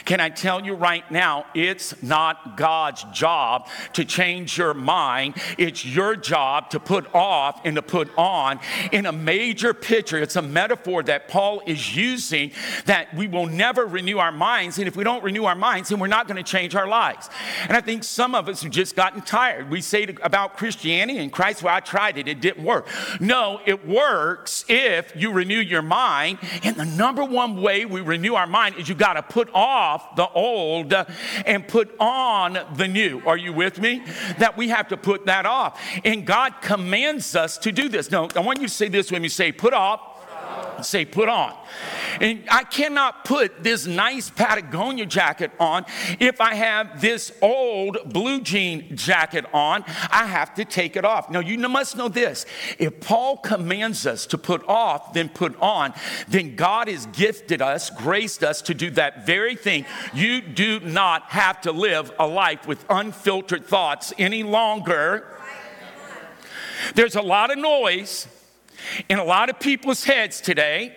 Can 0.05 0.19
I 0.19 0.29
tell 0.29 0.63
you 0.63 0.73
right 0.73 1.09
now, 1.11 1.45
it's 1.53 2.01
not 2.01 2.57
God's 2.57 3.03
job 3.13 3.67
to 3.93 4.05
change 4.05 4.57
your 4.57 4.73
mind. 4.73 5.35
It's 5.57 5.85
your 5.85 6.15
job 6.15 6.69
to 6.71 6.79
put 6.79 7.13
off 7.13 7.61
and 7.65 7.75
to 7.75 7.81
put 7.81 8.09
on. 8.17 8.59
In 8.91 9.05
a 9.05 9.11
major 9.11 9.73
picture, 9.73 10.17
it's 10.17 10.35
a 10.35 10.41
metaphor 10.41 11.03
that 11.03 11.27
Paul 11.27 11.61
is 11.65 11.95
using 11.95 12.51
that 12.85 13.13
we 13.13 13.27
will 13.27 13.47
never 13.47 13.85
renew 13.85 14.17
our 14.17 14.31
minds. 14.31 14.77
And 14.77 14.87
if 14.87 14.95
we 14.95 15.03
don't 15.03 15.23
renew 15.23 15.45
our 15.45 15.55
minds, 15.55 15.89
then 15.89 15.99
we're 15.99 16.07
not 16.07 16.27
going 16.27 16.43
to 16.43 16.49
change 16.49 16.75
our 16.75 16.87
lives. 16.87 17.29
And 17.67 17.75
I 17.75 17.81
think 17.81 18.03
some 18.03 18.35
of 18.35 18.47
us 18.47 18.63
have 18.63 18.71
just 18.71 18.95
gotten 18.95 19.21
tired. 19.21 19.69
We 19.69 19.81
say 19.81 20.05
to, 20.05 20.25
about 20.25 20.57
Christianity 20.57 21.19
and 21.19 21.31
Christ, 21.31 21.63
well, 21.63 21.75
I 21.75 21.79
tried 21.79 22.17
it, 22.17 22.27
it 22.27 22.41
didn't 22.41 22.63
work. 22.63 22.87
No, 23.19 23.59
it 23.65 23.87
works 23.87 24.65
if 24.67 25.15
you 25.15 25.31
renew 25.31 25.59
your 25.59 25.81
mind. 25.81 26.39
And 26.63 26.75
the 26.75 26.85
number 26.85 27.23
one 27.23 27.42
one 27.43 27.61
way 27.61 27.83
we 27.85 27.99
renew 27.99 28.35
our 28.35 28.47
mind 28.47 28.75
is 28.77 28.87
you 28.87 28.95
got 28.95 29.13
to 29.13 29.21
put 29.21 29.49
off 29.53 30.15
the 30.15 30.27
old 30.29 30.93
and 31.45 31.67
put 31.67 31.93
on 31.99 32.57
the 32.75 32.87
new. 32.87 33.21
Are 33.25 33.35
you 33.35 33.51
with 33.51 33.79
me? 33.79 34.01
That 34.37 34.55
we 34.55 34.69
have 34.69 34.87
to 34.89 34.97
put 34.97 35.25
that 35.25 35.45
off. 35.45 35.81
And 36.05 36.25
God 36.25 36.61
commands 36.61 37.35
us 37.35 37.57
to 37.59 37.71
do 37.71 37.89
this. 37.89 38.09
No, 38.11 38.29
I 38.35 38.39
want 38.39 38.61
you 38.61 38.67
to 38.67 38.73
say 38.73 38.87
this 38.87 39.11
when 39.11 39.23
you 39.23 39.29
say 39.29 39.51
put 39.51 39.73
off, 39.73 39.99
say 40.81 41.05
put 41.05 41.29
on. 41.29 41.55
And 42.21 42.43
I 42.49 42.63
cannot 42.63 43.25
put 43.25 43.63
this 43.63 43.85
nice 43.85 44.29
Patagonia 44.29 45.05
jacket 45.05 45.51
on 45.59 45.85
if 46.19 46.39
I 46.39 46.55
have 46.55 47.01
this 47.01 47.31
old 47.41 47.97
blue 48.05 48.41
jean 48.41 48.95
jacket 48.95 49.45
on. 49.53 49.83
I 50.11 50.25
have 50.25 50.53
to 50.55 50.65
take 50.65 50.95
it 50.95 51.05
off. 51.05 51.29
Now, 51.29 51.39
you 51.39 51.57
must 51.57 51.97
know 51.97 52.07
this 52.07 52.45
if 52.79 52.99
Paul 52.99 53.37
commands 53.37 54.05
us 54.05 54.25
to 54.27 54.37
put 54.37 54.67
off, 54.67 55.13
then 55.13 55.29
put 55.29 55.59
on, 55.59 55.93
then 56.27 56.55
God 56.55 56.87
has 56.87 57.05
gifted 57.07 57.61
us, 57.61 57.89
graced 57.89 58.43
us 58.43 58.61
to 58.63 58.73
do 58.73 58.89
that 58.91 59.25
very 59.25 59.55
thing. 59.55 59.85
You 60.13 60.41
do 60.41 60.79
not 60.79 61.23
have 61.31 61.61
to 61.61 61.71
live 61.71 62.11
a 62.19 62.27
life 62.27 62.67
with 62.67 62.85
unfiltered 62.89 63.65
thoughts 63.65 64.13
any 64.17 64.43
longer. 64.43 65.27
There's 66.95 67.15
a 67.15 67.21
lot 67.21 67.51
of 67.51 67.57
noise 67.57 68.27
in 69.09 69.19
a 69.19 69.23
lot 69.23 69.49
of 69.49 69.59
people's 69.59 70.03
heads 70.03 70.41
today. 70.41 70.95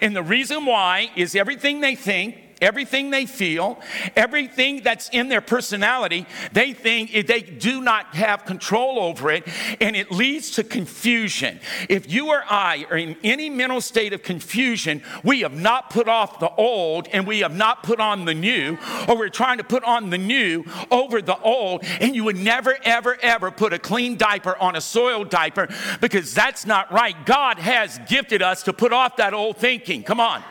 And 0.00 0.14
the 0.14 0.22
reason 0.22 0.66
why 0.66 1.10
is 1.16 1.34
everything 1.34 1.80
they 1.80 1.94
think, 1.94 2.36
everything 2.64 3.10
they 3.10 3.26
feel, 3.26 3.78
everything 4.16 4.82
that's 4.82 5.08
in 5.10 5.28
their 5.28 5.42
personality, 5.42 6.26
they 6.52 6.72
think 6.72 7.26
they 7.26 7.42
do 7.42 7.80
not 7.80 8.14
have 8.14 8.44
control 8.46 8.98
over 8.98 9.30
it, 9.30 9.46
and 9.80 9.94
it 9.94 10.10
leads 10.10 10.52
to 10.52 10.64
confusion. 10.64 11.60
If 11.88 12.10
you 12.10 12.28
or 12.28 12.42
I 12.48 12.86
are 12.90 12.96
in 12.96 13.16
any 13.22 13.50
mental 13.50 13.80
state 13.80 14.12
of 14.14 14.22
confusion, 14.22 15.02
we 15.22 15.40
have 15.40 15.52
not 15.52 15.90
put 15.90 16.08
off 16.08 16.40
the 16.40 16.50
old 16.50 17.06
and 17.08 17.26
we 17.26 17.40
have 17.40 17.54
not 17.54 17.82
put 17.82 18.00
on 18.00 18.24
the 18.24 18.34
new, 18.34 18.78
or 19.08 19.16
we're 19.16 19.28
trying 19.28 19.58
to 19.58 19.64
put 19.64 19.84
on 19.84 20.10
the 20.10 20.18
new 20.18 20.64
over 20.90 21.20
the 21.20 21.38
old, 21.40 21.84
and 22.00 22.16
you 22.16 22.24
would 22.24 22.36
never, 22.36 22.76
ever, 22.84 23.18
ever 23.20 23.50
put 23.50 23.72
a 23.72 23.78
clean 23.78 24.16
diaper 24.16 24.56
on 24.56 24.74
a 24.74 24.80
soiled 24.80 25.28
diaper 25.28 25.68
because 26.00 26.32
that's 26.32 26.64
not 26.64 26.90
right. 26.90 27.26
God 27.26 27.58
has 27.58 28.00
gifted 28.08 28.40
us 28.40 28.62
to 28.62 28.72
put 28.72 28.92
off 28.92 29.16
that 29.16 29.34
old 29.34 29.58
thinking. 29.58 30.02
Come 30.02 30.20
on 30.20 30.42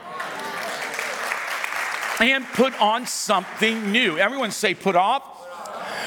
and 2.31 2.45
put 2.45 2.79
on 2.81 3.05
something 3.05 3.91
new. 3.91 4.17
Everyone 4.17 4.51
say 4.51 4.73
put 4.73 4.95
off. 4.95 5.23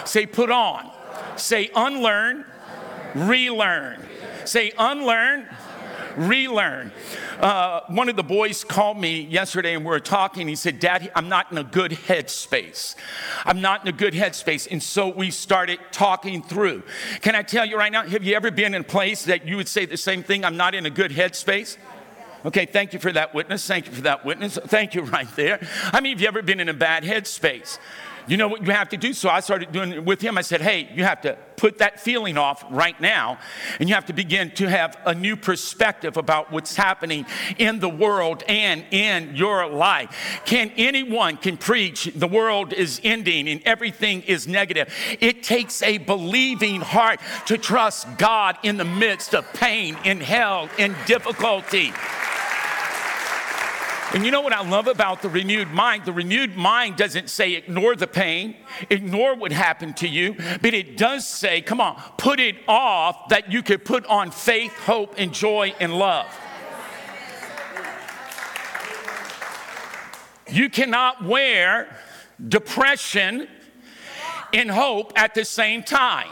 Say 0.09 0.25
put 0.25 0.51
on. 0.51 0.91
Say 1.37 1.71
unlearn, 1.75 2.47
relearn. 3.15 4.03
Say 4.47 4.73
unlearn, 4.79 5.47
relearn. 6.17 6.93
Uh, 7.39 7.81
one 7.89 8.09
of 8.09 8.17
the 8.17 8.23
boys 8.23 8.65
called 8.65 8.99
me 8.99 9.21
yesterday 9.21 9.75
and 9.75 9.85
we 9.85 9.91
were 9.91 10.01
talking. 10.01 10.49
He 10.49 10.55
said, 10.55 10.81
Dad, 10.81 11.13
I'm 11.15 11.29
not 11.29 11.53
in 11.53 11.59
a 11.59 11.65
good 11.65 11.91
headspace. 11.91 12.95
I'm 13.45 13.61
not 13.61 13.83
in 13.83 13.89
a 13.89 13.93
good 13.93 14.15
headspace. 14.15 14.67
And 14.71 14.83
so 14.83 15.09
we 15.09 15.31
started 15.31 15.79
talking 15.93 16.43
through. 16.43 16.83
Can 17.21 17.35
I 17.35 17.43
tell 17.43 17.67
you 17.67 17.77
right 17.77 17.93
now, 17.93 18.09
have 18.09 18.25
you 18.25 18.35
ever 18.35 18.51
been 18.51 18.73
in 18.73 18.81
a 18.81 18.85
place 18.85 19.25
that 19.27 19.47
you 19.47 19.57
would 19.59 19.69
say 19.69 19.85
the 19.85 19.99
same 19.99 20.23
thing? 20.23 20.47
I'm 20.47 20.57
not 20.57 20.75
in 20.75 20.87
a 20.87 20.91
good 20.91 21.11
headspace? 21.11 21.77
Okay, 22.47 22.65
thank 22.65 22.93
you 22.93 23.01
for 23.01 23.11
that 23.11 23.35
witness. 23.35 23.67
Thank 23.67 23.87
you 23.87 23.93
for 23.93 24.03
that 24.03 24.25
witness. 24.25 24.57
Thank 24.57 24.95
you 24.95 25.03
right 25.03 25.29
there. 25.35 25.59
I 25.93 26.01
mean, 26.01 26.13
have 26.13 26.21
you 26.21 26.29
ever 26.29 26.43
been 26.43 26.61
in 26.61 26.69
a 26.69 26.75
bad 26.75 27.03
headspace? 27.03 27.79
You 28.29 28.37
know 28.37 28.47
what 28.49 28.65
you 28.65 28.73
have 28.73 28.89
to 28.91 28.97
do? 28.97 29.13
So 29.13 29.29
I 29.29 29.41
started 29.41 29.71
doing 29.73 29.93
it 29.93 30.05
with 30.05 30.21
him. 30.21 30.37
I 30.39 30.43
said, 30.43 30.61
hey, 30.61 30.89
you 30.95 31.05
have 31.05 31.21
to 31.23 31.39
put 31.57 31.79
that 31.79 32.01
feeling 32.01 32.37
off 32.37 32.65
right 32.71 33.01
now, 33.01 33.39
and 33.81 33.89
you 33.89 33.95
have 33.95 34.07
to 34.07 34.13
begin 34.13 34.51
to 34.53 34.69
have 34.69 34.97
a 35.07 35.15
new 35.15 35.37
perspective 35.37 36.17
about 36.17 36.53
what's 36.53 36.77
happening 36.77 37.25
in 37.59 37.79
the 37.79 37.89
world 37.89 38.43
and 38.49 38.85
in 38.91 39.35
your 39.35 39.67
life. 39.69 40.43
Can 40.45 40.71
anyone 40.77 41.37
can 41.37 41.57
preach 41.57 42.11
the 42.15 42.27
world 42.29 42.73
is 42.73 43.01
ending 43.05 43.49
and 43.49 43.63
everything 43.65 44.23
is 44.23 44.47
negative? 44.47 44.93
It 45.21 45.43
takes 45.43 45.83
a 45.83 45.99
believing 45.99 46.81
heart 46.81 47.21
to 47.47 47.57
trust 47.57 48.19
God 48.19 48.59
in 48.63 48.77
the 48.77 48.85
midst 48.85 49.35
of 49.35 49.51
pain, 49.53 49.97
in 50.05 50.21
hell, 50.21 50.69
in 50.79 50.95
difficulty. 51.07 51.93
And 54.15 54.25
you 54.25 54.31
know 54.31 54.41
what 54.41 54.53
I 54.53 54.67
love 54.67 54.87
about 54.87 55.21
the 55.21 55.29
renewed 55.29 55.71
mind? 55.71 56.05
The 56.05 56.13
renewed 56.13 56.57
mind 56.57 56.97
doesn't 56.97 57.29
say 57.29 57.55
ignore 57.55 57.97
the 57.97 58.07
pain, 58.07 58.57
ignore 58.89 59.35
what 59.35 59.53
happened 59.53 59.97
to 59.99 60.09
you, 60.09 60.37
but 60.63 60.73
it 60.73 60.97
does 60.97 61.27
say, 61.27 61.61
come 61.61 61.81
on, 61.81 62.01
put 62.17 62.39
it 62.39 62.57
off 62.69 63.29
that 63.31 63.53
you 63.53 63.63
could 63.63 63.85
put 63.85 64.07
on 64.07 64.31
faith, 64.31 64.73
hope, 64.79 65.17
and 65.19 65.35
joy 65.35 65.75
and 65.81 65.93
love. 65.93 66.27
You 70.49 70.71
cannot 70.71 71.25
wear 71.25 71.89
depression 72.47 73.49
and 74.53 74.71
hope 74.71 75.13
at 75.17 75.35
the 75.35 75.45
same 75.45 75.83
time. 75.83 76.29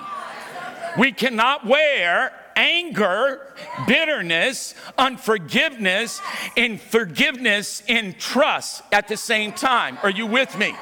We 0.97 1.11
cannot 1.11 1.67
wear 1.67 2.33
anger, 2.57 3.55
bitterness, 3.87 4.75
unforgiveness, 4.99 6.21
and 6.57 6.81
forgiveness 6.81 7.83
and 7.89 8.19
trust 8.19 8.83
at 8.93 9.09
the 9.09 9.17
same 9.17 9.53
time. 9.53 9.99
Are 10.03 10.11
you 10.11 10.27
with 10.27 10.57
me? 10.59 10.75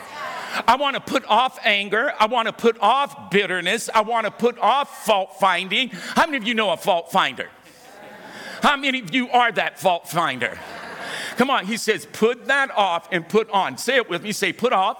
I 0.67 0.77
want 0.77 0.95
to 0.95 1.01
put 1.01 1.25
off 1.27 1.59
anger. 1.65 2.13
I 2.19 2.27
want 2.27 2.47
to 2.47 2.53
put 2.53 2.79
off 2.81 3.31
bitterness. 3.31 3.89
I 3.95 4.03
want 4.03 4.27
to 4.27 4.31
put 4.31 4.59
off 4.59 5.07
fault 5.07 5.41
finding. 5.41 5.89
How 5.89 6.27
many 6.27 6.37
of 6.37 6.45
you 6.45 6.55
know 6.55 6.71
a 6.71 6.77
fault 6.77 7.11
finder? 7.11 7.49
How 8.63 8.77
many 8.77 9.01
of 9.01 9.15
you 9.15 9.29
are 9.31 9.51
that 9.53 9.81
fault 9.81 10.09
finder? 10.09 10.59
Come 11.37 11.51
on, 11.51 11.67
he 11.67 11.77
says, 11.77 12.07
put 12.13 12.47
that 12.47 12.71
off 12.71 13.09
and 13.11 13.27
put 13.27 13.51
on. 13.51 13.79
Say 13.79 13.97
it 13.97 14.09
with 14.09 14.23
me. 14.23 14.33
Say, 14.33 14.53
put 14.53 14.73
off. 14.73 14.99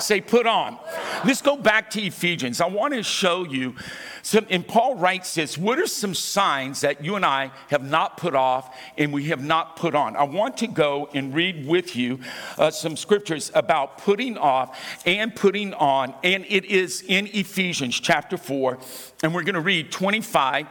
Say, 0.00 0.20
put 0.20 0.46
on. 0.46 0.78
Let's 1.24 1.42
go 1.42 1.56
back 1.56 1.90
to 1.90 2.00
Ephesians. 2.00 2.60
I 2.60 2.66
want 2.66 2.94
to 2.94 3.02
show 3.02 3.44
you 3.44 3.74
some, 4.22 4.46
and 4.50 4.66
Paul 4.66 4.96
writes 4.96 5.34
this 5.34 5.56
what 5.56 5.78
are 5.78 5.86
some 5.86 6.14
signs 6.14 6.82
that 6.82 7.04
you 7.04 7.16
and 7.16 7.24
I 7.24 7.50
have 7.68 7.88
not 7.88 8.16
put 8.16 8.34
off 8.34 8.76
and 8.96 9.12
we 9.12 9.24
have 9.24 9.42
not 9.42 9.76
put 9.76 9.94
on? 9.94 10.16
I 10.16 10.24
want 10.24 10.58
to 10.58 10.66
go 10.66 11.08
and 11.14 11.34
read 11.34 11.66
with 11.66 11.96
you 11.96 12.20
uh, 12.58 12.70
some 12.70 12.96
scriptures 12.96 13.50
about 13.54 13.98
putting 13.98 14.36
off 14.36 15.02
and 15.06 15.34
putting 15.34 15.74
on, 15.74 16.14
and 16.22 16.44
it 16.48 16.64
is 16.64 17.02
in 17.02 17.26
Ephesians 17.28 17.98
chapter 17.98 18.36
4, 18.36 18.78
and 19.22 19.34
we're 19.34 19.44
going 19.44 19.54
to 19.54 19.60
read 19.60 19.90
25 19.90 20.66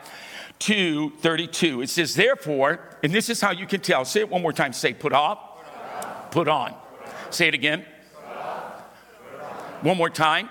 to 0.59 1.09
32. 1.17 1.81
It 1.81 1.89
says, 1.89 2.15
Therefore, 2.15 2.79
and 3.03 3.13
this 3.13 3.29
is 3.29 3.41
how 3.41 3.51
you 3.51 3.67
can 3.67 3.81
tell. 3.81 4.05
Say 4.05 4.21
it 4.21 4.29
one 4.29 4.41
more 4.41 4.53
time. 4.53 4.73
Say, 4.73 4.93
put 4.93 5.13
off, 5.13 5.39
put 6.31 6.47
on. 6.47 6.73
Say 7.29 7.47
it 7.47 7.53
again. 7.53 7.85
One 9.81 9.97
more 9.97 10.09
time. 10.09 10.49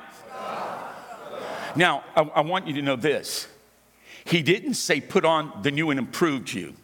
Now, 1.75 2.05
I, 2.15 2.23
I 2.23 2.41
want 2.41 2.67
you 2.67 2.75
to 2.75 2.83
know 2.83 2.97
this. 2.97 3.49
He 4.25 4.43
didn't 4.43 4.75
say 4.75 5.01
put 5.01 5.25
on 5.25 5.53
the 5.63 5.71
new 5.71 5.91
and 5.91 5.99
improved 5.99 6.53
you. 6.53 6.75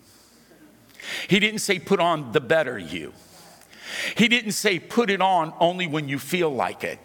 He 1.28 1.40
didn't 1.40 1.60
say 1.60 1.78
put 1.78 1.98
on 1.98 2.32
the 2.32 2.40
better 2.40 2.78
you. 2.78 3.12
He 4.16 4.28
didn't 4.28 4.52
say 4.52 4.78
put 4.78 5.10
it 5.10 5.20
on 5.20 5.52
only 5.60 5.86
when 5.86 6.08
you 6.08 6.18
feel 6.18 6.50
like 6.50 6.84
it. 6.84 6.98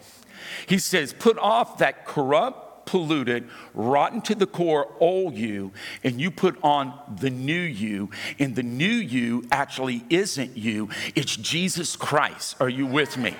He 0.66 0.78
says 0.78 1.12
put 1.12 1.38
off 1.38 1.78
that 1.78 2.04
corrupt, 2.04 2.86
polluted, 2.86 3.48
rotten 3.74 4.20
to 4.22 4.34
the 4.34 4.46
core 4.46 4.94
old 5.00 5.34
you, 5.34 5.72
and 6.04 6.20
you 6.20 6.30
put 6.30 6.56
on 6.62 6.94
the 7.20 7.30
new 7.30 7.60
you. 7.60 8.10
And 8.38 8.54
the 8.54 8.62
new 8.62 8.86
you 8.86 9.44
actually 9.50 10.04
isn't 10.08 10.56
you, 10.56 10.88
it's 11.14 11.36
Jesus 11.36 11.96
Christ. 11.96 12.56
Are 12.60 12.68
you 12.68 12.86
with 12.86 13.16
me? 13.16 13.34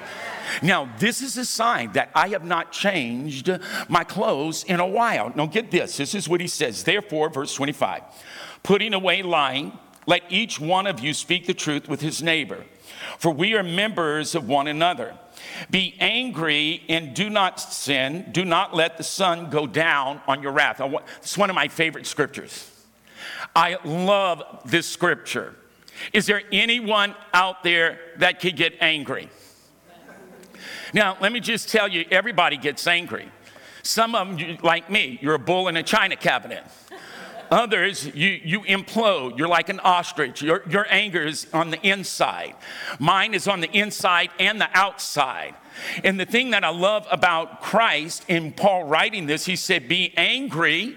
Now, 0.62 0.88
this 0.98 1.22
is 1.22 1.36
a 1.36 1.44
sign 1.44 1.92
that 1.92 2.10
I 2.14 2.28
have 2.28 2.44
not 2.44 2.72
changed 2.72 3.50
my 3.88 4.04
clothes 4.04 4.64
in 4.64 4.80
a 4.80 4.86
while. 4.86 5.32
Now, 5.34 5.46
get 5.46 5.70
this. 5.70 5.96
This 5.96 6.14
is 6.14 6.28
what 6.28 6.40
he 6.40 6.48
says. 6.48 6.84
Therefore, 6.84 7.28
verse 7.30 7.54
25, 7.54 8.02
putting 8.62 8.94
away 8.94 9.22
lying, 9.22 9.78
let 10.06 10.22
each 10.30 10.58
one 10.58 10.86
of 10.86 11.00
you 11.00 11.12
speak 11.12 11.46
the 11.46 11.54
truth 11.54 11.88
with 11.88 12.00
his 12.00 12.22
neighbor, 12.22 12.64
for 13.18 13.30
we 13.30 13.54
are 13.54 13.62
members 13.62 14.34
of 14.34 14.48
one 14.48 14.66
another. 14.66 15.14
Be 15.70 15.94
angry 16.00 16.82
and 16.88 17.14
do 17.14 17.30
not 17.30 17.60
sin. 17.60 18.30
Do 18.32 18.44
not 18.44 18.74
let 18.74 18.96
the 18.96 19.04
sun 19.04 19.50
go 19.50 19.66
down 19.66 20.20
on 20.26 20.42
your 20.42 20.52
wrath. 20.52 20.80
It's 21.18 21.38
one 21.38 21.50
of 21.50 21.56
my 21.56 21.68
favorite 21.68 22.06
scriptures. 22.06 22.70
I 23.54 23.76
love 23.84 24.42
this 24.64 24.86
scripture. 24.86 25.54
Is 26.12 26.26
there 26.26 26.42
anyone 26.52 27.14
out 27.34 27.62
there 27.62 27.98
that 28.18 28.40
could 28.40 28.56
get 28.56 28.74
angry? 28.80 29.28
Now, 30.94 31.16
let 31.20 31.32
me 31.32 31.40
just 31.40 31.68
tell 31.68 31.88
you 31.88 32.04
everybody 32.10 32.56
gets 32.56 32.86
angry. 32.86 33.30
Some 33.82 34.14
of 34.14 34.38
them, 34.38 34.58
like 34.62 34.90
me, 34.90 35.18
you're 35.22 35.34
a 35.34 35.38
bull 35.38 35.68
in 35.68 35.76
a 35.76 35.82
china 35.82 36.16
cabinet. 36.16 36.64
Others, 37.50 38.14
you, 38.14 38.28
you 38.44 38.60
implode. 38.62 39.38
You're 39.38 39.48
like 39.48 39.68
an 39.70 39.80
ostrich. 39.80 40.42
Your, 40.42 40.62
your 40.68 40.86
anger 40.90 41.22
is 41.22 41.46
on 41.52 41.70
the 41.70 41.80
inside. 41.86 42.54
Mine 42.98 43.32
is 43.32 43.48
on 43.48 43.60
the 43.60 43.70
inside 43.70 44.30
and 44.38 44.60
the 44.60 44.68
outside. 44.74 45.54
And 46.04 46.20
the 46.20 46.26
thing 46.26 46.50
that 46.50 46.64
I 46.64 46.70
love 46.70 47.06
about 47.10 47.62
Christ 47.62 48.24
in 48.28 48.52
Paul 48.52 48.84
writing 48.84 49.26
this, 49.26 49.46
he 49.46 49.56
said, 49.56 49.88
Be 49.88 50.12
angry. 50.16 50.96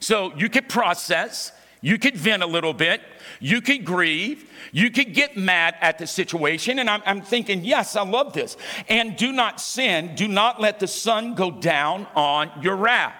So 0.00 0.34
you 0.34 0.48
could 0.48 0.68
process, 0.68 1.52
you 1.80 1.98
could 1.98 2.16
vent 2.16 2.42
a 2.42 2.46
little 2.46 2.74
bit, 2.74 3.00
you 3.38 3.60
could 3.60 3.84
grieve, 3.84 4.50
you 4.72 4.90
could 4.90 5.14
get 5.14 5.36
mad 5.36 5.74
at 5.80 5.98
the 5.98 6.06
situation. 6.06 6.78
And 6.78 6.90
I'm, 6.90 7.02
I'm, 7.06 7.22
thinking, 7.22 7.64
yes, 7.64 7.96
I 7.96 8.02
love 8.02 8.32
this. 8.32 8.56
And 8.88 9.16
do 9.16 9.32
not 9.32 9.60
sin, 9.60 10.14
do 10.14 10.28
not 10.28 10.60
let 10.60 10.80
the 10.80 10.86
sun 10.86 11.34
go 11.34 11.50
down 11.50 12.06
on 12.14 12.50
your 12.62 12.76
wrath. 12.76 13.14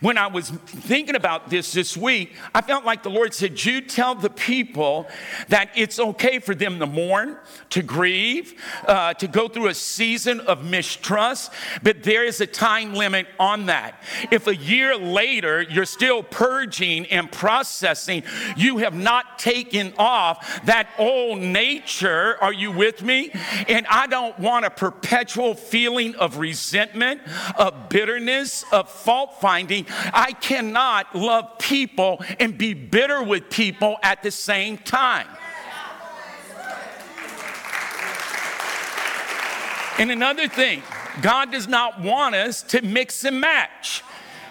When 0.00 0.18
I 0.18 0.26
was 0.26 0.50
thinking 0.50 1.16
about 1.16 1.50
this 1.50 1.72
this 1.72 1.96
week, 1.96 2.34
I 2.54 2.60
felt 2.60 2.84
like 2.84 3.02
the 3.02 3.10
Lord 3.10 3.34
said, 3.34 3.64
You 3.64 3.80
tell 3.80 4.14
the 4.14 4.30
people 4.30 5.08
that 5.48 5.70
it's 5.74 5.98
okay 5.98 6.38
for 6.38 6.54
them 6.54 6.78
to 6.78 6.86
mourn, 6.86 7.36
to 7.70 7.82
grieve, 7.82 8.54
uh, 8.86 9.14
to 9.14 9.28
go 9.28 9.48
through 9.48 9.68
a 9.68 9.74
season 9.74 10.40
of 10.40 10.64
mistrust, 10.64 11.52
but 11.82 12.02
there 12.02 12.24
is 12.24 12.40
a 12.40 12.46
time 12.46 12.94
limit 12.94 13.26
on 13.38 13.66
that. 13.66 14.02
If 14.30 14.46
a 14.46 14.56
year 14.56 14.96
later 14.96 15.62
you're 15.62 15.84
still 15.84 16.22
purging 16.22 17.06
and 17.06 17.30
processing, 17.30 18.22
you 18.56 18.78
have 18.78 18.94
not 18.94 19.38
taken 19.38 19.92
off 19.98 20.64
that 20.64 20.88
old 20.98 21.38
nature. 21.38 22.36
Are 22.40 22.52
you 22.52 22.72
with 22.72 23.02
me? 23.02 23.30
And 23.68 23.86
I 23.88 24.06
don't 24.06 24.38
want 24.38 24.64
a 24.64 24.70
perpetual 24.70 25.54
feeling 25.54 26.14
of 26.16 26.38
resentment, 26.38 27.20
of 27.56 27.88
bitterness, 27.88 28.64
of 28.72 28.88
fault 28.88 29.40
I 30.12 30.32
cannot 30.32 31.14
love 31.14 31.58
people 31.58 32.22
and 32.38 32.56
be 32.56 32.74
bitter 32.74 33.22
with 33.22 33.50
people 33.50 33.96
at 34.02 34.22
the 34.22 34.30
same 34.30 34.78
time. 34.78 35.26
And 39.98 40.12
another 40.12 40.46
thing, 40.46 40.82
God 41.22 41.50
does 41.50 41.66
not 41.66 42.00
want 42.00 42.36
us 42.36 42.62
to 42.64 42.82
mix 42.82 43.24
and 43.24 43.40
match. 43.40 44.04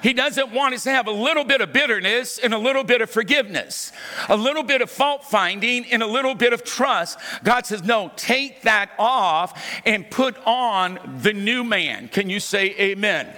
He 0.03 0.13
doesn't 0.13 0.51
want 0.51 0.75
us 0.75 0.83
to 0.83 0.91
have 0.91 1.07
a 1.07 1.11
little 1.11 1.43
bit 1.43 1.61
of 1.61 1.73
bitterness 1.73 2.37
and 2.37 2.53
a 2.53 2.57
little 2.57 2.83
bit 2.83 3.01
of 3.01 3.09
forgiveness, 3.09 3.91
a 4.29 4.37
little 4.37 4.63
bit 4.63 4.81
of 4.81 4.89
fault 4.91 5.23
finding 5.23 5.85
and 5.85 6.03
a 6.03 6.07
little 6.07 6.35
bit 6.35 6.53
of 6.53 6.63
trust. 6.63 7.17
God 7.43 7.65
says, 7.65 7.83
no, 7.83 8.11
take 8.15 8.61
that 8.63 8.91
off 8.99 9.61
and 9.85 10.09
put 10.09 10.37
on 10.45 10.99
the 11.21 11.33
new 11.33 11.63
man. 11.63 12.09
Can 12.09 12.29
you 12.29 12.39
say 12.39 12.75
amen? 12.77 13.27
amen. 13.27 13.35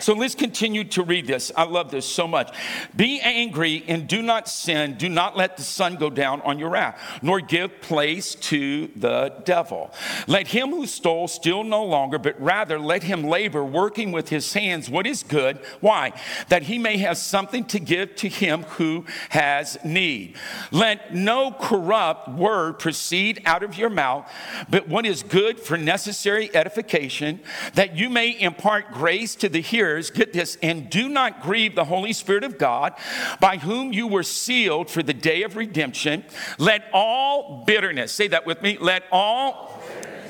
So 0.00 0.14
let's 0.14 0.34
continue 0.34 0.84
to 0.84 1.02
read 1.02 1.26
this. 1.26 1.52
I 1.56 1.64
love 1.64 1.90
this 1.90 2.06
so 2.06 2.26
much. 2.26 2.54
Be 2.94 3.20
angry 3.20 3.84
and 3.88 4.08
do 4.08 4.22
not 4.22 4.48
sin. 4.48 4.96
Do 4.98 5.08
not 5.08 5.36
let 5.36 5.56
the 5.56 5.62
sun 5.62 5.96
go 5.96 6.10
down 6.10 6.40
on 6.42 6.58
your 6.58 6.70
wrath, 6.70 7.00
nor 7.22 7.40
give 7.40 7.80
place 7.80 8.34
to 8.34 8.88
the 8.96 9.34
devil. 9.44 9.92
Let 10.26 10.48
him 10.48 10.70
who 10.70 10.86
stole 10.86 11.28
steal 11.28 11.64
no 11.64 11.84
longer, 11.84 12.18
but 12.18 12.40
rather 12.40 12.78
let 12.78 13.02
him 13.02 13.24
labor, 13.24 13.64
working 13.64 14.12
with 14.12 14.28
his 14.28 14.52
hands 14.52 14.90
what 14.90 15.06
is 15.06 15.22
good. 15.22 15.58
Why? 15.80 16.12
That 16.48 16.64
he 16.64 16.78
may 16.78 16.98
have 16.98 17.18
something 17.18 17.64
to 17.66 17.80
give 17.80 18.14
to 18.16 18.28
him 18.28 18.62
who 18.62 19.04
has 19.30 19.78
need. 19.84 20.36
Let 20.70 21.14
no 21.14 21.52
corrupt 21.52 22.28
word 22.28 22.78
proceed 22.78 23.42
out 23.44 23.62
of 23.62 23.76
your 23.76 23.90
mouth, 23.90 24.30
but 24.68 24.88
what 24.88 25.06
is 25.06 25.22
good 25.22 25.60
for 25.60 25.76
necessary 25.76 26.54
edification, 26.54 27.40
that 27.74 27.96
you 27.96 28.08
may 28.08 28.38
impart 28.38 28.92
grace 28.92 29.34
to 29.36 29.48
the 29.48 29.55
hearers. 29.60 30.10
Get 30.10 30.32
this, 30.32 30.56
and 30.62 30.88
do 30.90 31.08
not 31.08 31.42
grieve 31.42 31.74
the 31.74 31.84
Holy 31.84 32.12
Spirit 32.12 32.44
of 32.44 32.58
God, 32.58 32.94
by 33.40 33.58
whom 33.58 33.92
you 33.92 34.06
were 34.06 34.22
sealed 34.22 34.90
for 34.90 35.02
the 35.02 35.14
day 35.14 35.42
of 35.42 35.56
redemption. 35.56 36.24
Let 36.58 36.84
all 36.92 37.64
bitterness, 37.66 38.12
say 38.12 38.28
that 38.28 38.46
with 38.46 38.62
me, 38.62 38.78
let 38.80 39.04
all, 39.10 39.82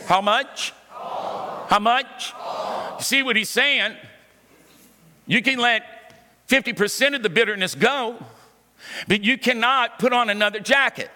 how 0.07 0.21
much? 0.21 0.73
All. 0.95 1.67
How 1.69 1.79
much? 1.79 2.33
All. 2.39 3.01
See 3.01 3.23
what 3.23 3.37
he's 3.37 3.51
saying? 3.51 3.97
You 5.27 5.43
can 5.43 5.59
let 5.59 5.83
50% 6.49 7.17
of 7.17 7.23
the 7.23 7.29
bitterness 7.31 7.75
go, 7.75 8.17
but 9.09 9.25
you 9.25 9.37
cannot 9.37 9.99
put 9.99 10.13
on 10.13 10.31
another 10.31 10.61
jacket. 10.61 11.11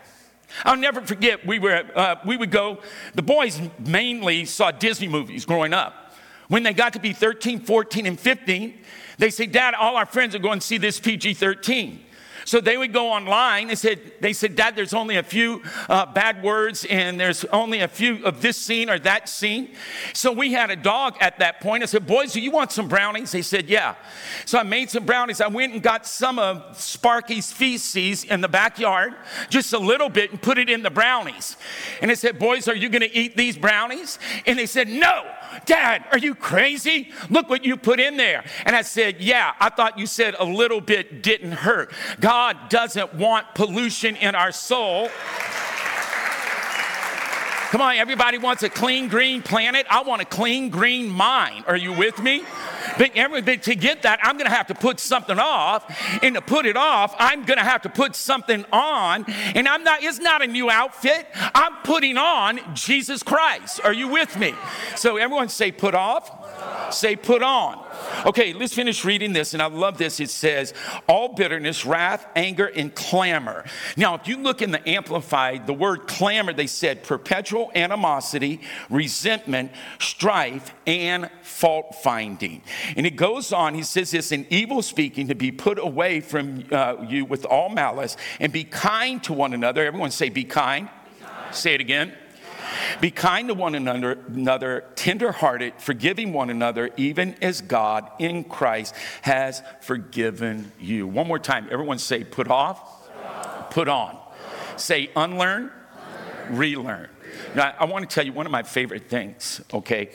I'll 0.65 0.77
never 0.77 1.01
forget, 1.01 1.47
we, 1.47 1.59
were, 1.59 1.85
uh, 1.95 2.17
we 2.27 2.37
would 2.37 2.51
go, 2.51 2.79
the 3.15 3.23
boys 3.23 3.61
mainly 3.79 4.45
saw 4.45 4.71
Disney 4.71 5.09
movies 5.09 5.45
growing 5.45 5.73
up. 5.73 6.10
When 6.51 6.65
they 6.65 6.73
got 6.73 6.95
to 6.95 6.99
be 6.99 7.13
13, 7.13 7.61
14, 7.61 8.07
and 8.07 8.19
15, 8.19 8.75
they 9.19 9.31
say, 9.31 9.47
Dad, 9.47 9.73
all 9.75 9.95
our 9.95 10.05
friends 10.05 10.35
are 10.35 10.41
going 10.41 10.59
to 10.59 10.67
see 10.67 10.79
this 10.79 10.99
PG 10.99 11.35
13. 11.35 12.01
So 12.45 12.61
they 12.61 12.77
would 12.77 12.93
go 12.93 13.13
online. 13.13 13.69
They 13.69 13.77
said, 13.77 14.01
they 14.19 14.33
said 14.33 14.57
Dad, 14.57 14.75
there's 14.75 14.93
only 14.93 15.17
a 15.17 15.23
few 15.23 15.63
uh, 15.89 16.07
bad 16.07 16.43
words 16.43 16.85
and 16.87 17.21
there's 17.21 17.45
only 17.47 17.79
a 17.79 17.87
few 17.87 18.25
of 18.25 18.43
this 18.43 18.57
scene 18.57 18.91
or 18.91 18.99
that 18.99 19.29
scene. 19.29 19.77
So 20.15 20.33
we 20.33 20.53
had 20.53 20.69
a 20.71 20.75
dog 20.75 21.17
at 21.21 21.39
that 21.39 21.61
point. 21.61 21.85
I 21.85 21.87
said, 21.87 22.09
Boys, 22.09 22.33
do 22.33 22.41
you 22.41 22.51
want 22.51 22.73
some 22.73 22.89
brownies? 22.89 23.31
They 23.31 23.43
said, 23.43 23.69
Yeah. 23.69 23.95
So 24.47 24.59
I 24.59 24.65
made 24.65 24.91
some 24.91 25.07
brownies. 25.07 25.41
I 25.41 25.47
went 25.47 25.75
and 25.75 25.81
got 25.81 26.05
some 26.05 26.41
of 26.41 26.77
Sparky's 26.77 27.53
feces 27.53 28.25
in 28.25 28.41
the 28.41 28.49
backyard, 28.49 29.15
just 29.51 29.73
a 29.73 29.79
little 29.79 30.09
bit, 30.09 30.33
and 30.33 30.43
put 30.43 30.59
it 30.59 30.69
in 30.69 30.83
the 30.83 30.91
brownies. 30.91 31.57
And 32.03 32.11
I 32.11 32.15
said, 32.15 32.41
Boys, 32.41 32.67
are 32.67 32.75
you 32.75 32.89
going 32.89 33.03
to 33.03 33.15
eat 33.15 33.37
these 33.37 33.57
brownies? 33.57 34.19
And 34.47 34.59
they 34.59 34.67
said, 34.67 34.89
No. 34.89 35.25
Dad, 35.67 36.05
are 36.13 36.19
you 36.19 36.35
crazy? 36.35 37.11
Look 37.29 37.49
what 37.49 37.65
you 37.65 37.77
put 37.77 38.01
in 38.01 38.17
there. 38.17 38.45
And 38.65 38.75
I 38.77 38.83
said, 38.83 39.21
Yeah, 39.21 39.53
I 39.61 39.71
thought 39.71 39.99
you 39.99 40.07
said 40.07 40.35
a 40.39 40.45
little 40.45 40.81
bit 40.81 41.23
didn't 41.23 41.53
hurt. 41.53 41.93
God 42.21 42.69
doesn't 42.69 43.15
want 43.15 43.55
pollution 43.55 44.17
in 44.17 44.35
our 44.35 44.53
soul. 44.53 45.09
Come 47.71 47.83
on, 47.83 47.95
everybody 47.95 48.37
wants 48.37 48.65
a 48.65 48.69
clean 48.69 49.07
green 49.07 49.43
planet. 49.43 49.87
I 49.89 50.03
want 50.03 50.21
a 50.21 50.25
clean 50.25 50.71
green 50.71 51.09
mind. 51.09 51.67
Are 51.69 51.77
you 51.77 51.93
with 51.93 52.21
me? 52.21 52.43
But, 52.99 53.15
to 53.15 53.75
get 53.77 54.03
that, 54.03 54.19
I'm 54.25 54.37
going 54.37 54.51
to 54.51 54.57
have 54.57 54.67
to 54.67 54.75
put 54.75 54.99
something 54.99 55.39
off. 55.39 55.85
And 56.21 56.35
to 56.35 56.41
put 56.41 56.67
it 56.67 56.77
off, 56.77 57.15
I'm 57.17 57.45
going 57.45 57.59
to 57.59 57.65
have 57.65 57.83
to 57.83 57.89
put 57.89 58.17
something 58.17 58.65
on. 58.73 59.25
And 59.55 59.69
I'm 59.69 59.85
not, 59.85 60.03
it's 60.03 60.19
not 60.19 60.43
a 60.43 60.49
new 60.49 60.69
outfit. 60.69 61.29
I'm 61.55 61.77
putting 61.85 62.17
on 62.19 62.59
Jesus 62.75 63.23
Christ. 63.23 63.81
Are 63.85 63.93
you 63.93 64.09
with 64.09 64.37
me? 64.37 64.53
So 64.97 65.17
everyone 65.17 65.49
say 65.49 65.71
put 65.71 65.95
off, 65.95 66.40
say 66.91 67.17
put 67.17 67.43
on. 67.43 67.85
Okay, 68.27 68.53
let's 68.53 68.75
finish 68.75 69.05
reading 69.05 69.33
this, 69.33 69.55
and 69.55 69.63
I 69.63 69.67
love 69.67 69.99
this. 69.99 70.21
It 70.21 70.31
says, 70.31 70.75
All 71.09 71.35
bitterness, 71.35 71.85
wrath, 71.85 72.27
anger, 72.37 72.67
and 72.67 72.95
clamor. 72.95 73.65
Now, 73.97 74.15
if 74.15 74.29
you 74.29 74.39
look 74.39 74.63
in 74.63 74.71
the 74.71 74.89
Amplified, 74.89 75.67
the 75.67 75.75
word 75.75 76.07
clamor, 76.07 76.53
they 76.53 76.67
said 76.67 77.03
perpetual 77.03 77.71
animosity, 77.75 78.61
resentment, 78.89 79.73
strife, 79.99 80.75
and 80.87 81.31
fault 81.43 81.97
finding. 82.03 82.63
And 82.97 83.07
it 83.07 83.17
goes 83.17 83.53
on, 83.53 83.75
he 83.75 83.83
says 83.83 84.11
this 84.11 84.33
in 84.33 84.47
evil 84.51 84.83
speaking 84.83 85.29
to 85.29 85.35
be 85.35 85.53
put 85.53 85.79
away 85.79 86.21
from 86.21 86.65
uh, 86.71 86.97
you 87.09 87.25
with 87.25 87.45
all 87.45 87.69
malice 87.69 88.17
and 88.39 88.53
be 88.53 88.65
kind 88.65 89.23
to 89.25 89.33
one 89.33 89.55
another. 89.55 89.85
Everyone 89.85 90.11
say, 90.11 90.29
Be 90.29 90.45
kind. 90.45 90.89
Be 91.19 91.25
kind. 91.25 91.55
Say 91.55 91.75
it 91.75 91.81
again. 91.81 92.15
Be 93.01 93.11
kind 93.11 93.49
to 93.49 93.55
one 93.55 93.75
another, 93.75 94.85
tenderhearted, 94.95 95.75
forgiving 95.79 96.33
one 96.33 96.51
another, 96.51 96.91
even 96.97 97.35
as 97.43 97.61
God 97.61 98.11
in 98.19 98.45
Christ 98.45 98.95
has 99.23 99.63
forgiven 99.81 100.73
you. 100.79 101.07
One 101.07 101.27
more 101.27 101.39
time, 101.39 101.69
everyone 101.71 101.99
say, 101.99 102.25
put 102.25 102.49
off, 102.49 103.09
put 103.71 103.89
on. 103.89 104.19
Say, 104.77 105.11
unlearn, 105.15 105.71
relearn. 106.51 107.09
Now, 107.55 107.75
I 107.79 107.85
want 107.85 108.09
to 108.09 108.15
tell 108.15 108.25
you 108.25 108.33
one 108.33 108.47
of 108.47 108.53
my 108.53 108.63
favorite 108.63 109.09
things, 109.09 109.61
okay, 109.73 110.11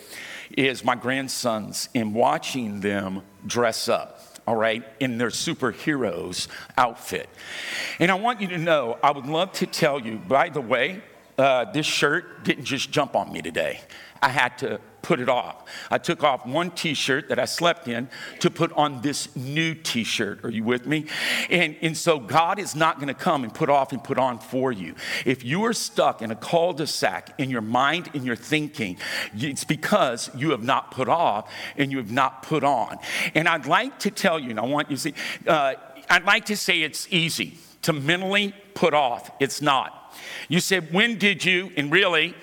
is 0.58 0.84
my 0.84 0.96
grandsons 0.96 1.90
and 1.96 2.14
watching 2.14 2.82
them 2.82 3.22
dress 3.46 3.88
up 3.88 4.22
all 4.48 4.56
right, 4.56 4.84
in 5.00 5.18
their 5.18 5.30
superheroes 5.30 6.48
outfit. 6.78 7.28
And 8.00 8.12
I 8.12 8.14
want 8.16 8.42
you 8.42 8.48
to 8.50 8.58
know, 8.58 8.98
I 9.02 9.12
would 9.12 9.26
love 9.26 9.52
to 9.54 9.66
tell 9.66 10.00
you, 10.00 10.18
by 10.18 10.50
the 10.50 10.62
way, 10.62 11.02
uh, 11.38 11.72
this 11.72 11.86
shirt 11.86 12.44
didn't 12.44 12.66
just 12.66 12.92
jump 12.92 13.16
on 13.16 13.32
me 13.32 13.42
today. 13.42 13.82
I 14.22 14.30
had 14.30 14.58
to 14.60 14.80
put 15.06 15.20
it 15.20 15.30
off. 15.30 15.70
I 15.92 16.00
took 16.00 16.24
off 16.24 16.48
one 16.48 16.72
t 16.72 16.96
shirt 16.96 17.30
that 17.30 17.38
I 17.38 17.46
slept 17.46 17.88
in 17.88 18.10
to 18.40 18.50
put 18.50 18.72
on 18.74 19.02
this 19.02 19.36
new 19.36 19.76
t 19.76 20.04
shirt. 20.04 20.44
Are 20.44 20.50
you 20.50 20.64
with 20.64 20.88
me? 20.88 21.06
And, 21.52 21.76
and 21.82 21.96
so 21.96 22.20
God 22.20 22.58
is 22.58 22.76
not 22.76 22.96
going 22.96 23.10
to 23.10 23.14
come 23.14 23.44
and 23.44 23.54
put 23.54 23.70
off 23.70 23.92
and 23.92 24.04
put 24.04 24.18
on 24.18 24.40
for 24.40 24.72
you. 24.72 24.96
If 25.24 25.44
you 25.44 25.64
are 25.66 25.74
stuck 25.74 26.24
in 26.24 26.32
a 26.32 26.36
cul 26.36 26.74
de 26.74 26.88
sac 26.88 27.40
in 27.40 27.52
your 27.52 27.62
mind, 27.62 28.10
in 28.16 28.24
your 28.24 28.36
thinking, 28.36 28.98
it's 29.36 29.64
because 29.64 30.32
you 30.34 30.52
have 30.52 30.64
not 30.64 30.90
put 30.90 31.08
off 31.08 31.52
and 31.78 31.92
you 31.92 31.98
have 31.98 32.12
not 32.12 32.42
put 32.42 32.64
on. 32.64 32.98
And 33.36 33.48
I'd 33.48 33.68
like 33.68 34.00
to 34.00 34.10
tell 34.10 34.40
you, 34.40 34.50
and 34.50 34.60
I 34.60 34.66
want 34.66 34.90
you 34.90 34.96
to 34.96 35.02
see, 35.02 35.14
uh, 35.46 35.76
I'd 36.10 36.26
like 36.26 36.46
to 36.46 36.58
say 36.58 36.82
it's 36.82 37.08
easy 37.12 37.60
to 37.84 37.94
mentally 37.94 38.56
put 38.74 38.96
off. 38.96 39.30
It's 39.40 39.62
not. 39.62 40.05
You 40.48 40.60
said, 40.60 40.94
When 40.94 41.18
did 41.18 41.44
you? 41.44 41.72
And 41.76 41.92
really, 41.92 42.36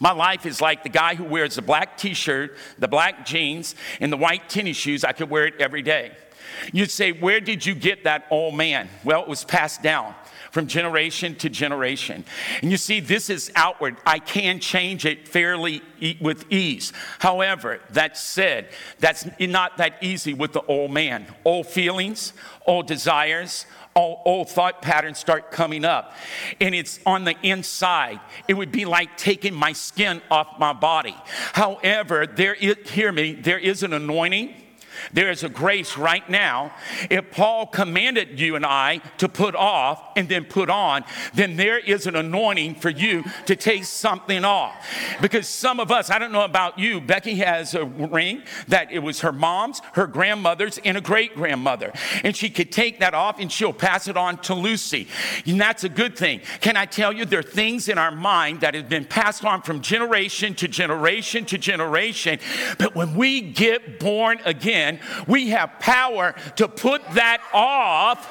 my 0.00 0.12
life 0.12 0.46
is 0.46 0.60
like 0.60 0.82
the 0.82 0.88
guy 0.88 1.14
who 1.14 1.24
wears 1.24 1.56
the 1.56 1.62
black 1.62 1.98
t 1.98 2.14
shirt, 2.14 2.56
the 2.78 2.88
black 2.88 3.26
jeans, 3.26 3.74
and 4.00 4.12
the 4.12 4.16
white 4.16 4.48
tennis 4.48 4.76
shoes. 4.76 5.04
I 5.04 5.12
could 5.12 5.30
wear 5.30 5.46
it 5.46 5.54
every 5.58 5.82
day. 5.82 6.12
You'd 6.72 6.90
say, 6.90 7.12
Where 7.12 7.40
did 7.40 7.64
you 7.66 7.74
get 7.74 8.04
that 8.04 8.26
old 8.30 8.54
man? 8.54 8.88
Well, 9.04 9.22
it 9.22 9.28
was 9.28 9.44
passed 9.44 9.82
down 9.82 10.14
from 10.50 10.66
generation 10.66 11.34
to 11.36 11.48
generation. 11.48 12.24
And 12.62 12.70
you 12.70 12.76
see, 12.76 13.00
this 13.00 13.28
is 13.30 13.52
outward. 13.54 13.96
I 14.06 14.18
can 14.18 14.60
change 14.60 15.04
it 15.04 15.28
fairly 15.28 15.82
e- 16.00 16.16
with 16.20 16.50
ease. 16.50 16.92
However, 17.18 17.80
that 17.90 18.16
said, 18.16 18.70
that's 18.98 19.26
not 19.38 19.76
that 19.76 20.02
easy 20.02 20.34
with 20.34 20.52
the 20.52 20.62
old 20.62 20.90
man. 20.90 21.26
Old 21.44 21.66
feelings, 21.66 22.32
old 22.66 22.86
desires, 22.86 23.66
old, 23.94 24.20
old 24.24 24.48
thought 24.48 24.82
patterns 24.82 25.18
start 25.18 25.50
coming 25.50 25.84
up. 25.84 26.14
And 26.60 26.74
it's 26.74 27.00
on 27.06 27.24
the 27.24 27.34
inside. 27.42 28.20
It 28.46 28.54
would 28.54 28.72
be 28.72 28.84
like 28.84 29.16
taking 29.16 29.54
my 29.54 29.72
skin 29.72 30.22
off 30.30 30.58
my 30.58 30.72
body. 30.72 31.16
However, 31.52 32.26
there 32.26 32.54
is, 32.54 32.76
hear 32.90 33.12
me, 33.12 33.32
there 33.32 33.58
is 33.58 33.82
an 33.82 33.92
anointing 33.92 34.54
there 35.12 35.30
is 35.30 35.44
a 35.44 35.48
grace 35.48 35.96
right 35.96 36.28
now. 36.28 36.72
If 37.10 37.30
Paul 37.30 37.66
commanded 37.66 38.38
you 38.38 38.56
and 38.56 38.64
I 38.64 38.98
to 39.18 39.28
put 39.28 39.54
off 39.54 40.02
and 40.16 40.28
then 40.28 40.44
put 40.44 40.70
on, 40.70 41.04
then 41.34 41.56
there 41.56 41.78
is 41.78 42.06
an 42.06 42.16
anointing 42.16 42.76
for 42.76 42.90
you 42.90 43.24
to 43.46 43.56
take 43.56 43.84
something 43.84 44.44
off. 44.44 44.74
Because 45.20 45.48
some 45.48 45.80
of 45.80 45.90
us, 45.90 46.10
I 46.10 46.18
don't 46.18 46.32
know 46.32 46.44
about 46.44 46.78
you, 46.78 47.00
Becky 47.00 47.36
has 47.36 47.74
a 47.74 47.84
ring 47.84 48.42
that 48.68 48.90
it 48.90 49.00
was 49.00 49.20
her 49.20 49.32
mom's, 49.32 49.80
her 49.92 50.06
grandmother's, 50.06 50.78
and 50.78 50.96
a 50.96 51.00
great 51.00 51.34
grandmother. 51.34 51.92
And 52.24 52.36
she 52.36 52.50
could 52.50 52.72
take 52.72 53.00
that 53.00 53.14
off 53.14 53.38
and 53.40 53.50
she'll 53.50 53.72
pass 53.72 54.08
it 54.08 54.16
on 54.16 54.38
to 54.38 54.54
Lucy. 54.54 55.08
And 55.46 55.60
that's 55.60 55.84
a 55.84 55.88
good 55.88 56.16
thing. 56.16 56.40
Can 56.60 56.76
I 56.76 56.86
tell 56.86 57.12
you, 57.12 57.24
there 57.24 57.40
are 57.40 57.42
things 57.42 57.88
in 57.88 57.98
our 57.98 58.10
mind 58.10 58.60
that 58.60 58.74
have 58.74 58.88
been 58.88 59.04
passed 59.04 59.44
on 59.44 59.62
from 59.62 59.80
generation 59.80 60.54
to 60.54 60.68
generation 60.68 61.44
to 61.46 61.58
generation. 61.58 62.38
But 62.78 62.94
when 62.94 63.14
we 63.14 63.40
get 63.40 63.98
born 63.98 64.38
again, 64.44 64.87
we 65.26 65.48
have 65.48 65.78
power 65.80 66.34
to 66.56 66.68
put 66.68 67.02
that 67.12 67.42
off 67.52 68.26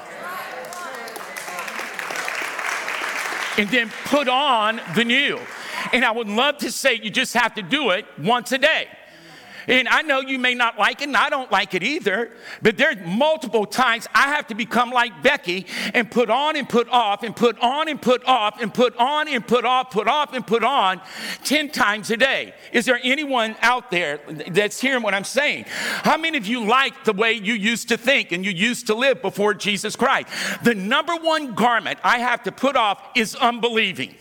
and 3.57 3.69
then 3.69 3.91
put 4.05 4.27
on 4.27 4.79
the 4.95 5.03
new. 5.03 5.39
And 5.93 6.05
I 6.05 6.11
would 6.11 6.27
love 6.27 6.57
to 6.59 6.71
say 6.71 6.95
you 6.95 7.09
just 7.09 7.33
have 7.33 7.55
to 7.55 7.61
do 7.61 7.91
it 7.91 8.05
once 8.17 8.51
a 8.51 8.57
day. 8.57 8.87
And 9.67 9.87
I 9.87 10.01
know 10.01 10.21
you 10.21 10.39
may 10.39 10.53
not 10.53 10.79
like 10.79 11.01
it, 11.01 11.09
and 11.09 11.17
I 11.17 11.29
don't 11.29 11.51
like 11.51 11.73
it 11.73 11.83
either, 11.83 12.31
but 12.61 12.77
there's 12.77 12.97
multiple 13.05 13.65
times 13.65 14.07
I 14.15 14.29
have 14.29 14.47
to 14.47 14.55
become 14.55 14.91
like 14.91 15.21
Becky 15.21 15.67
and 15.93 16.09
put 16.09 16.29
on 16.29 16.55
and 16.55 16.67
put 16.67 16.87
off 16.89 17.23
and 17.23 17.35
put 17.35 17.59
on 17.59 17.89
and 17.89 18.01
put 18.01 18.23
off 18.25 18.61
and 18.61 18.73
put 18.73 18.95
on 18.97 19.27
and 19.27 19.45
put 19.45 19.65
off, 19.65 19.91
put 19.91 20.07
off 20.07 20.33
and 20.33 20.47
put 20.47 20.63
on 20.63 21.01
10 21.43 21.69
times 21.69 22.09
a 22.11 22.17
day. 22.17 22.53
Is 22.71 22.85
there 22.85 22.99
anyone 23.03 23.55
out 23.61 23.91
there 23.91 24.19
that's 24.49 24.79
hearing 24.79 25.03
what 25.03 25.13
I'm 25.13 25.25
saying? 25.25 25.65
How 25.67 26.17
many 26.17 26.37
of 26.37 26.47
you 26.47 26.65
like 26.65 27.03
the 27.03 27.13
way 27.13 27.33
you 27.33 27.53
used 27.53 27.89
to 27.89 27.97
think 27.97 28.31
and 28.31 28.45
you 28.45 28.51
used 28.51 28.87
to 28.87 28.95
live 28.95 29.21
before 29.21 29.53
Jesus 29.53 29.95
Christ? 29.95 30.29
The 30.63 30.75
number 30.75 31.15
one 31.15 31.53
garment 31.53 31.99
I 32.03 32.19
have 32.19 32.43
to 32.43 32.51
put 32.51 32.75
off 32.75 33.01
is 33.15 33.35
unbelieving. 33.35 34.15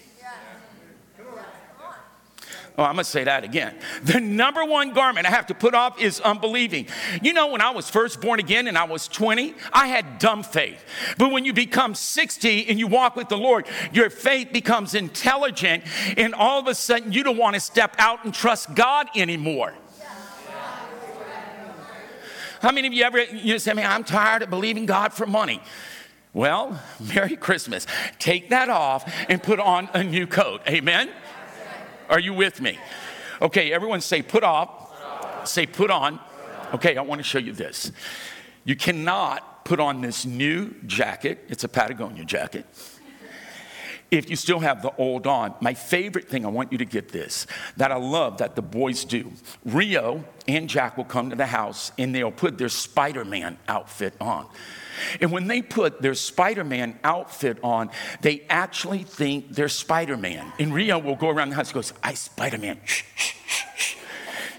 Oh, 2.79 2.83
I'm 2.83 2.97
to 2.97 3.05
say 3.05 3.25
that 3.25 3.43
again. 3.43 3.75
The 4.03 4.21
number 4.21 4.63
one 4.63 4.93
garment 4.93 5.27
I 5.27 5.31
have 5.31 5.47
to 5.47 5.55
put 5.55 5.75
off 5.75 5.99
is 5.99 6.21
unbelieving. 6.21 6.87
You 7.23 7.33
know, 7.33 7.49
when 7.49 7.63
I 7.63 7.71
was 7.71 7.89
first 7.89 8.21
born 8.21 8.39
again 8.39 8.69
and 8.69 8.77
I 8.77 8.85
was 8.85 9.09
20, 9.09 9.55
I 9.73 9.87
had 9.87 10.19
dumb 10.19 10.43
faith. 10.43 10.85
But 11.17 11.33
when 11.33 11.47
you 11.47 11.55
become 11.55 11.95
60 11.95 12.69
and 12.69 12.79
you 12.79 12.87
walk 12.87 13.17
with 13.17 13.31
the 13.31 13.39
Lord, 13.39 13.67
your 13.93 14.11
faith 14.11 14.53
becomes 14.53 14.95
intelligent, 14.95 15.85
and 16.19 16.35
all 16.35 16.61
of 16.61 16.67
a 16.67 16.75
sudden 16.75 17.13
you 17.13 17.23
don't 17.23 17.39
want 17.39 17.55
to 17.55 17.61
step 17.61 17.95
out 17.99 18.25
and 18.25 18.35
trust 18.35 18.75
God 18.75 19.09
anymore. 19.17 19.73
How 22.61 22.73
many 22.73 22.89
of 22.89 22.95
you 22.95 23.05
ever 23.05 23.23
you 23.23 23.59
say, 23.59 23.73
man, 23.73 23.91
I'm 23.91 24.05
tired 24.05 24.43
of 24.43 24.51
believing 24.51 24.87
God 24.87 25.13
for 25.15 25.27
money? 25.27 25.63
Well, 26.33 26.79
Merry 27.15 27.37
Christmas. 27.37 27.87
Take 28.19 28.51
that 28.51 28.69
off 28.69 29.11
and 29.31 29.43
put 29.43 29.59
on 29.59 29.89
a 29.95 30.05
new 30.05 30.27
coat. 30.27 30.61
Amen? 30.69 31.11
Are 32.09 32.21
you 32.21 32.33
with 32.33 32.61
me? 32.61 32.79
Okay, 33.41 33.73
everyone 33.73 34.01
say 34.01 34.23
put 34.23 34.45
off. 34.45 35.49
Say 35.49 35.67
put 35.67 35.91
on. 35.91 36.21
Okay, 36.75 36.97
I 36.97 37.03
want 37.03 37.19
to 37.19 37.23
show 37.23 37.39
you 37.39 37.53
this. 37.53 37.93
You 38.65 38.77
cannot 38.77 39.65
put 39.65 39.81
on 39.81 40.01
this 40.01 40.25
new 40.25 40.73
jacket, 40.87 41.45
it's 41.49 41.65
a 41.65 41.69
Patagonia 41.69 42.25
jacket, 42.25 42.67
if 44.11 44.31
you 44.31 44.37
still 44.37 44.61
have 44.61 44.83
the 44.83 44.95
old 44.97 45.27
on. 45.27 45.55
My 45.61 45.75
favorite 45.75 46.29
thing, 46.29 46.45
I 46.45 46.49
want 46.49 46.73
you 46.73 46.79
to 46.79 46.85
get 46.85 47.09
this, 47.11 47.47
that 47.77 47.91
I 47.93 47.97
love 47.97 48.39
that 48.39 48.55
the 48.57 48.63
boys 48.63 49.05
do. 49.05 49.33
Rio 49.65 50.25
and 50.49 50.69
Jack 50.69 50.97
will 50.97 51.05
come 51.05 51.31
to 51.31 51.37
the 51.37 51.47
house 51.47 51.93
and 51.99 52.15
they'll 52.15 52.31
put 52.31 52.59
their 52.59 52.69
Spider 52.69 53.25
Man 53.25 53.59
outfit 53.69 54.15
on. 54.21 54.47
And 55.21 55.31
when 55.31 55.47
they 55.47 55.61
put 55.61 56.01
their 56.01 56.15
Spider 56.15 56.65
Man 56.65 56.99
outfit 57.05 57.59
on, 57.63 57.91
they 58.23 58.45
actually 58.49 59.03
think 59.03 59.51
they're 59.51 59.69
Spider 59.69 60.17
Man. 60.17 60.53
And 60.59 60.73
Rio 60.73 60.99
will 60.99 61.17
go 61.17 61.29
around 61.29 61.51
the 61.51 61.57
house 61.57 61.69
and 61.69 61.75
goes, 61.75 61.93
I 62.03 62.15
Spider 62.15 62.59
Man. 62.59 62.81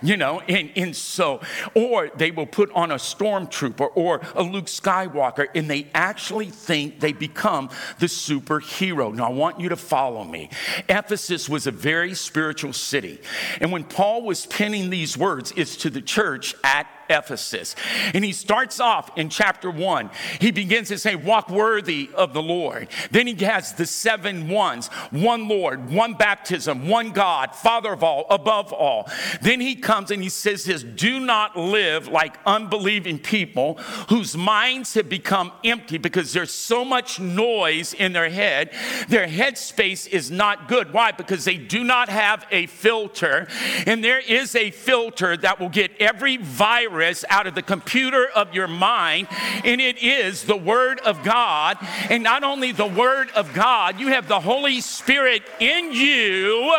You 0.02 0.18
know, 0.18 0.42
and, 0.42 0.72
and 0.76 0.96
so, 0.96 1.42
or 1.74 2.10
they 2.16 2.32
will 2.32 2.46
put 2.46 2.72
on 2.72 2.92
a 2.92 2.96
stormtrooper 2.96 3.90
or 3.96 4.22
a 4.36 4.44
Luke 4.44 4.66
Skywalker 4.66 5.48
and 5.56 5.70
they 5.70 5.88
actually 5.94 6.50
think 6.50 7.00
they 7.00 7.14
become 7.14 7.70
the 8.00 8.06
superhero. 8.08 9.14
Now, 9.14 9.28
I 9.28 9.32
want 9.32 9.60
you 9.60 9.70
to 9.70 9.76
follow 9.76 10.24
me. 10.24 10.50
Ephesus 10.90 11.50
was 11.50 11.68
a 11.68 11.72
very 11.72 12.14
spiritual 12.14 12.74
city. 12.74 13.20
And 13.60 13.72
when 13.72 13.84
Paul 13.84 14.24
was 14.24 14.46
penning 14.46 14.90
these 14.90 15.18
words, 15.18 15.54
it's 15.56 15.78
to 15.78 15.90
the 15.90 16.02
church 16.02 16.56
at 16.64 16.88
Ephesus. 17.10 17.76
And 18.14 18.24
he 18.24 18.32
starts 18.32 18.80
off 18.80 19.16
in 19.18 19.30
chapter 19.30 19.70
one. 19.72 20.10
He 20.40 20.52
begins 20.52 20.90
to 20.90 20.98
say, 20.98 21.16
Walk 21.16 21.50
worthy 21.50 22.10
of 22.14 22.34
the 22.34 22.42
Lord. 22.42 22.90
Then 23.12 23.28
he 23.28 23.36
has 23.46 23.74
the 23.74 23.86
seven 23.86 24.50
ones 24.50 24.88
one 25.12 25.48
Lord, 25.48 25.90
one 25.90 26.14
baptism, 26.14 26.88
one 26.88 27.12
God, 27.12 27.56
Father 27.56 27.94
of 27.94 28.04
all, 28.04 28.26
above 28.30 28.74
all. 28.74 29.10
Then 29.42 29.60
he 29.62 29.76
comes 29.76 30.12
and 30.12 30.22
he 30.22 30.30
says 30.30 30.66
this 30.66 30.84
Do 30.84 31.20
not 31.20 31.56
live 31.56 32.08
like 32.08 32.38
unbelieving 32.46 33.20
people 33.20 33.76
whose 34.10 34.36
minds 34.36 34.94
have 34.94 35.10
become 35.10 35.52
empty 35.64 35.98
because 35.98 36.34
there's 36.34 36.54
so 36.54 36.84
much 36.84 37.20
noise 37.20 37.94
in 37.94 38.14
their 38.14 38.30
head. 38.30 38.72
Their 39.08 39.28
headspace 39.28 40.08
is 40.08 40.32
not 40.32 40.68
good. 40.68 40.94
Why? 40.94 41.12
Because 41.12 41.46
they 41.46 41.58
do 41.58 41.84
not 41.84 42.10
have 42.10 42.46
a 42.52 42.66
filter. 42.68 43.48
And 43.86 44.04
there 44.04 44.20
is 44.20 44.56
a 44.56 44.72
filter 44.72 45.38
that 45.38 45.60
will 45.60 45.70
get 45.70 45.92
every 46.00 46.38
virus 46.38 46.97
virus 46.98 47.24
out 47.30 47.46
of 47.46 47.54
the 47.54 47.62
computer 47.62 48.28
of 48.36 48.56
your 48.56 48.68
mind, 48.68 49.28
and 49.64 49.80
it 49.80 50.02
is 50.02 50.46
the 50.46 50.58
Word 50.58 51.00
of 51.02 51.24
God. 51.24 51.78
And 52.10 52.24
not 52.24 52.44
only 52.44 52.72
the 52.72 52.88
Word 52.88 53.30
of 53.36 53.54
God, 53.54 54.00
you 54.00 54.08
have 54.08 54.28
the 54.28 54.40
Holy 54.40 54.82
Spirit 54.82 55.44
in 55.60 55.94
you. 55.94 56.74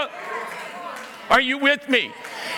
Are 1.31 1.40
you 1.40 1.59
with 1.59 1.88
me? 1.88 2.11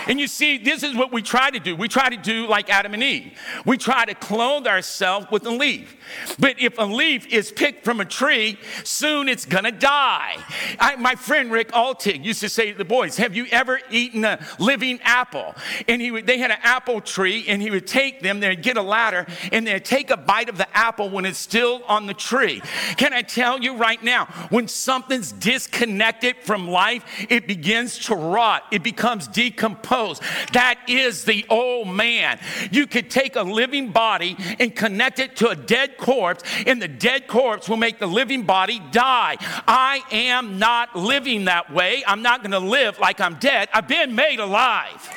And 0.07 0.21
you 0.21 0.27
see, 0.27 0.59
this 0.59 0.83
is 0.83 0.97
what 0.97 1.13
we 1.13 1.23
try 1.23 1.51
to 1.51 1.59
do. 1.59 1.77
We 1.77 1.89
try 1.89 2.09
to 2.09 2.17
do 2.17 2.47
like 2.47 2.71
Adam 2.71 2.95
and 2.95 3.03
Eve. 3.03 3.33
We 3.65 3.77
try 3.77 4.05
to 4.05 4.15
clothe 4.15 4.67
ourselves 4.67 5.27
with 5.31 5.47
a 5.47 5.51
leaf. 5.51 5.97
But 6.39 6.61
if 6.61 6.79
a 6.79 6.85
leaf 6.85 7.27
is 7.27 7.53
picked 7.53 7.85
from 7.85 8.01
a 8.01 8.05
tree, 8.05 8.59
soon 8.85 9.29
it's 9.29 9.45
gonna 9.45 9.73
die. 9.73 10.37
I, 10.79 10.97
my 10.97 11.15
friend 11.15 11.53
Rick 11.53 11.73
Altig 11.73 12.25
used 12.25 12.41
to 12.41 12.49
say 12.49 12.73
to 12.73 12.79
the 12.79 12.85
boys, 12.85 13.17
Have 13.17 13.37
you 13.37 13.47
ever 13.51 13.81
eaten 13.91 14.25
a 14.25 14.45
living 14.59 14.99
apple? 15.03 15.55
And 15.89 16.01
he 16.01 16.11
would, 16.11 16.27
they 16.27 16.39
had 16.39 16.51
an 16.51 16.59
apple 16.63 17.01
tree, 17.01 17.45
and 17.49 17.63
he 17.63 17.71
would 17.71 17.87
take 17.87 18.21
them, 18.21 18.41
they'd 18.41 18.63
get 18.63 18.77
a 18.77 18.83
ladder, 18.83 19.27
and 19.53 19.67
they'd 19.67 19.85
take 19.85 20.11
a 20.11 20.17
bite 20.17 20.49
of 20.49 20.59
the 20.59 20.77
apple 20.77 21.11
when 21.11 21.25
it's 21.25 21.39
still 21.39 21.83
on 21.87 22.07
the 22.07 22.15
tree. 22.15 22.61
Can 22.97 23.13
I 23.13 23.23
tell 23.23 23.61
you 23.61 23.77
right 23.77 24.03
now, 24.03 24.27
when 24.51 24.69
something's 24.69 25.33
disconnected 25.33 26.37
from 26.43 26.69
life, 26.69 27.05
it 27.29 27.47
begins 27.47 27.99
to 28.07 28.15
rot, 28.15 28.65
it 28.71 28.83
becomes 28.83 29.29
decomposed. 29.29 29.90
That 29.91 30.79
is 30.89 31.25
the 31.25 31.45
old 31.49 31.89
man. 31.89 32.39
You 32.71 32.87
could 32.87 33.11
take 33.11 33.37
a 33.37 33.43
living 33.43 33.91
body 33.91 34.37
and 34.59 34.75
connect 34.75 35.19
it 35.19 35.37
to 35.37 35.49
a 35.49 35.57
dead 35.57 35.97
corpse, 35.97 36.43
and 36.67 36.81
the 36.81 36.89
dead 36.89 37.27
corpse 37.27 37.69
will 37.69 37.77
make 37.77 37.99
the 37.99 38.07
living 38.07 38.45
body 38.45 38.81
die. 38.93 39.37
I 39.67 40.03
am 40.11 40.59
not 40.59 40.95
living 40.95 41.47
that 41.47 41.73
way. 41.73 42.05
I'm 42.07 42.23
not 42.23 42.43
going 42.43 42.53
to 42.53 42.59
live 42.59 42.99
like 42.99 43.21
I'm 43.21 43.35
dead. 43.35 43.69
I've 43.75 43.89
been 43.89 44.15
made 44.15 44.39
alive. 44.39 45.09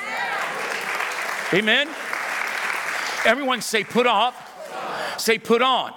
Amen. 1.54 1.88
Everyone 3.26 3.62
say, 3.62 3.84
put 3.84 4.08
off. 4.08 4.43
Say, 5.18 5.38
put 5.38 5.62
on. 5.62 5.94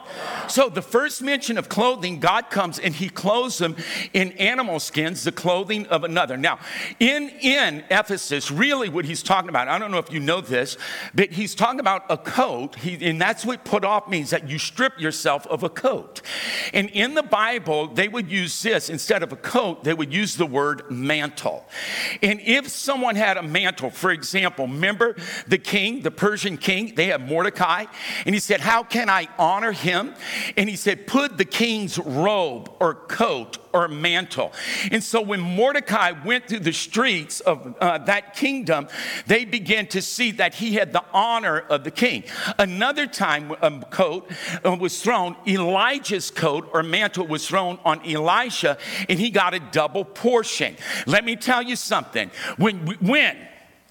So 0.48 0.68
the 0.68 0.82
first 0.82 1.22
mention 1.22 1.58
of 1.58 1.68
clothing, 1.68 2.20
God 2.20 2.50
comes 2.50 2.78
and 2.78 2.94
he 2.94 3.08
clothes 3.08 3.58
them 3.58 3.76
in 4.12 4.32
animal 4.32 4.78
skins, 4.80 5.24
the 5.24 5.32
clothing 5.32 5.86
of 5.86 6.04
another. 6.04 6.36
Now, 6.36 6.58
in, 7.00 7.30
in 7.40 7.84
Ephesus, 7.90 8.50
really 8.50 8.88
what 8.88 9.04
he's 9.04 9.22
talking 9.22 9.48
about, 9.48 9.68
I 9.68 9.78
don't 9.78 9.90
know 9.90 9.98
if 9.98 10.12
you 10.12 10.20
know 10.20 10.40
this, 10.40 10.76
but 11.14 11.32
he's 11.32 11.54
talking 11.54 11.80
about 11.80 12.04
a 12.08 12.16
coat, 12.16 12.76
he, 12.76 13.04
and 13.04 13.20
that's 13.20 13.44
what 13.44 13.64
put 13.64 13.84
off 13.84 14.08
means 14.08 14.30
that 14.30 14.48
you 14.48 14.58
strip 14.58 15.00
yourself 15.00 15.46
of 15.48 15.62
a 15.62 15.68
coat. 15.68 16.22
And 16.72 16.88
in 16.90 17.14
the 17.14 17.22
Bible, 17.22 17.88
they 17.88 18.08
would 18.08 18.30
use 18.30 18.62
this 18.62 18.88
instead 18.88 19.22
of 19.22 19.32
a 19.32 19.36
coat, 19.36 19.84
they 19.84 19.94
would 19.94 20.12
use 20.12 20.36
the 20.36 20.46
word 20.46 20.90
mantle. 20.90 21.66
And 22.22 22.40
if 22.40 22.68
someone 22.68 23.16
had 23.16 23.36
a 23.36 23.42
mantle, 23.42 23.90
for 23.90 24.10
example, 24.10 24.66
remember 24.66 25.16
the 25.46 25.58
king, 25.58 26.02
the 26.02 26.10
Persian 26.10 26.56
king, 26.56 26.94
they 26.94 27.06
had 27.06 27.26
Mordecai, 27.26 27.86
and 28.24 28.34
he 28.34 28.40
said, 28.40 28.60
How 28.60 28.75
can 28.82 29.08
I 29.08 29.28
honor 29.38 29.72
him? 29.72 30.14
And 30.56 30.68
he 30.68 30.76
said, 30.76 31.06
Put 31.06 31.38
the 31.38 31.44
king's 31.44 31.98
robe 31.98 32.70
or 32.80 32.94
coat 32.94 33.58
or 33.72 33.88
mantle. 33.88 34.52
And 34.90 35.02
so 35.04 35.20
when 35.20 35.40
Mordecai 35.40 36.12
went 36.24 36.48
through 36.48 36.60
the 36.60 36.72
streets 36.72 37.40
of 37.40 37.76
uh, 37.80 37.98
that 37.98 38.34
kingdom, 38.34 38.88
they 39.26 39.44
began 39.44 39.86
to 39.88 40.00
see 40.00 40.30
that 40.32 40.54
he 40.54 40.74
had 40.74 40.92
the 40.92 41.04
honor 41.12 41.58
of 41.58 41.84
the 41.84 41.90
king. 41.90 42.24
Another 42.58 43.06
time, 43.06 43.50
a 43.50 43.66
um, 43.66 43.82
coat 43.82 44.30
uh, 44.64 44.74
was 44.74 45.02
thrown, 45.02 45.36
Elijah's 45.46 46.30
coat 46.30 46.68
or 46.72 46.82
mantle 46.82 47.26
was 47.26 47.46
thrown 47.46 47.78
on 47.84 48.04
Elisha, 48.06 48.78
and 49.08 49.18
he 49.18 49.30
got 49.30 49.54
a 49.54 49.60
double 49.60 50.04
portion. 50.04 50.76
Let 51.06 51.24
me 51.24 51.36
tell 51.36 51.62
you 51.62 51.76
something. 51.76 52.30
When, 52.56 52.86
when 53.00 53.36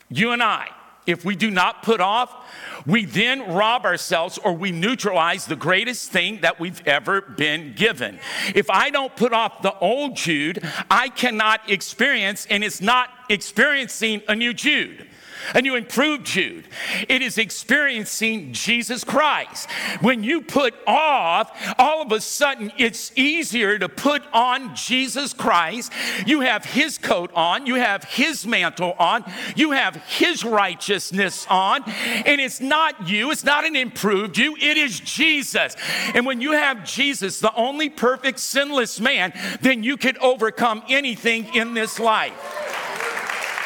you 0.10 0.32
and 0.32 0.42
I, 0.42 0.70
if 1.06 1.24
we 1.24 1.36
do 1.36 1.52
not 1.52 1.84
put 1.84 2.02
off, 2.02 2.45
we 2.86 3.06
then 3.06 3.54
rob 3.54 3.86
ourselves 3.86 4.38
or 4.38 4.54
we 4.54 4.72
neutralize 4.72 5.46
the 5.46 5.56
greatest 5.56 6.12
thing 6.12 6.42
that 6.42 6.60
we've 6.60 6.86
ever 6.88 7.22
been 7.22 7.74
given. 7.74 8.20
If 8.54 8.70
I 8.70 8.90
don't 8.90 9.16
put 9.16 9.34
off 9.34 9.62
the 9.62 9.78
old 9.80 10.16
Jude, 10.16 10.64
I 10.90 11.10
cannot 11.10 11.70
experience, 11.70 12.46
and 12.50 12.64
it's 12.64 12.82
not 12.82 13.10
experiencing 13.30 14.22
a 14.28 14.36
new 14.36 14.54
Jude 14.54 15.08
a 15.54 15.62
new 15.62 15.76
improved 15.76 16.26
Jude. 16.26 16.66
It 17.08 17.22
is 17.22 17.38
experiencing 17.38 18.54
Jesus 18.54 19.04
Christ. 19.04 19.70
When 20.02 20.24
you 20.24 20.42
put 20.42 20.74
off, 20.88 21.52
all 21.78 22.02
of 22.02 22.12
a 22.12 22.22
sudden 22.22 22.72
it's 22.78 23.12
easier 23.16 23.78
to 23.80 23.90
put 23.90 24.24
on 24.34 24.76
Jesus 24.76 25.34
Christ. 25.34 25.92
You 26.26 26.42
have 26.42 26.66
his 26.66 26.98
coat 26.98 27.32
on, 27.34 27.66
you 27.66 27.76
have 27.76 28.04
his 28.04 28.46
mantle 28.46 28.96
on, 28.98 29.24
you 29.56 29.72
have 29.72 29.96
his 30.08 30.44
righteousness 30.44 31.46
on, 31.50 31.84
and 31.86 32.42
it's 32.42 32.62
not 32.62 33.08
you, 33.08 33.32
it's 33.32 33.44
not 33.44 33.66
an 33.66 33.76
improved 33.76 34.38
you, 34.38 34.56
it 34.56 34.78
is 34.78 35.00
Jesus. 35.00 35.76
And 36.14 36.26
when 36.26 36.42
you 36.42 36.54
have 36.54 36.86
Jesus, 36.86 37.40
the 37.40 37.54
only 37.56 37.90
perfect 37.90 38.40
sinless 38.40 39.00
man, 39.00 39.34
then 39.62 39.84
you 39.84 39.98
can 39.98 40.18
overcome 40.20 40.84
anything 40.90 41.54
in 41.56 41.74
this 41.74 42.00
life. 42.00 42.34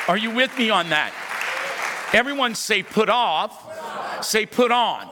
Are 0.08 0.18
you 0.18 0.32
with 0.32 0.58
me 0.58 0.70
on 0.70 0.90
that? 0.90 1.14
Everyone 2.14 2.56
say 2.56 2.84
put 2.84 3.10
off, 3.10 4.26
say 4.26 4.46
put 4.46 4.72
on. 4.72 5.10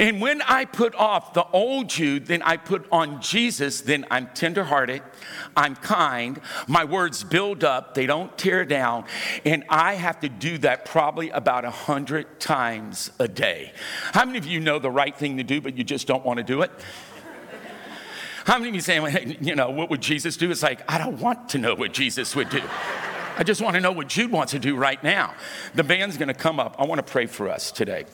And 0.00 0.20
when 0.20 0.42
I 0.42 0.64
put 0.64 0.94
off 0.96 1.34
the 1.34 1.46
old 1.52 1.96
you, 1.96 2.18
then 2.18 2.42
I 2.42 2.56
put 2.56 2.86
on 2.90 3.20
Jesus, 3.20 3.82
then 3.82 4.04
I'm 4.10 4.28
tenderhearted, 4.34 5.02
I'm 5.56 5.76
kind, 5.76 6.40
my 6.66 6.84
words 6.84 7.22
build 7.22 7.62
up, 7.62 7.94
they 7.94 8.06
don't 8.06 8.36
tear 8.36 8.64
down, 8.64 9.04
and 9.44 9.64
I 9.68 9.94
have 9.94 10.18
to 10.20 10.28
do 10.28 10.58
that 10.58 10.84
probably 10.84 11.30
about 11.30 11.64
a 11.64 11.70
hundred 11.70 12.40
times 12.40 13.12
a 13.18 13.28
day. 13.28 13.72
How 14.12 14.24
many 14.24 14.38
of 14.38 14.46
you 14.46 14.58
know 14.58 14.78
the 14.78 14.90
right 14.90 15.16
thing 15.16 15.36
to 15.36 15.44
do, 15.44 15.60
but 15.60 15.76
you 15.76 15.84
just 15.84 16.06
don't 16.06 16.24
want 16.24 16.38
to 16.38 16.44
do 16.44 16.62
it? 16.62 16.72
How 18.44 18.58
many 18.58 18.70
of 18.70 18.74
you 18.74 18.80
saying, 18.80 19.36
you 19.40 19.54
know, 19.54 19.70
what 19.70 19.90
would 19.90 20.00
Jesus 20.00 20.36
do? 20.36 20.50
It's 20.50 20.64
like, 20.64 20.82
I 20.90 20.98
don't 20.98 21.20
want 21.20 21.50
to 21.50 21.58
know 21.58 21.76
what 21.76 21.92
Jesus 21.92 22.34
would 22.34 22.50
do. 22.50 22.62
I 23.34 23.44
just 23.44 23.62
want 23.62 23.74
to 23.76 23.80
know 23.80 23.92
what 23.92 24.08
Jude 24.08 24.30
wants 24.30 24.52
to 24.52 24.58
do 24.58 24.76
right 24.76 25.02
now. 25.02 25.34
The 25.74 25.82
band's 25.82 26.18
going 26.18 26.28
to 26.28 26.34
come 26.34 26.60
up. 26.60 26.76
I 26.78 26.84
want 26.84 26.98
to 26.98 27.10
pray 27.10 27.26
for 27.26 27.48
us 27.48 27.72
today. 27.72 28.04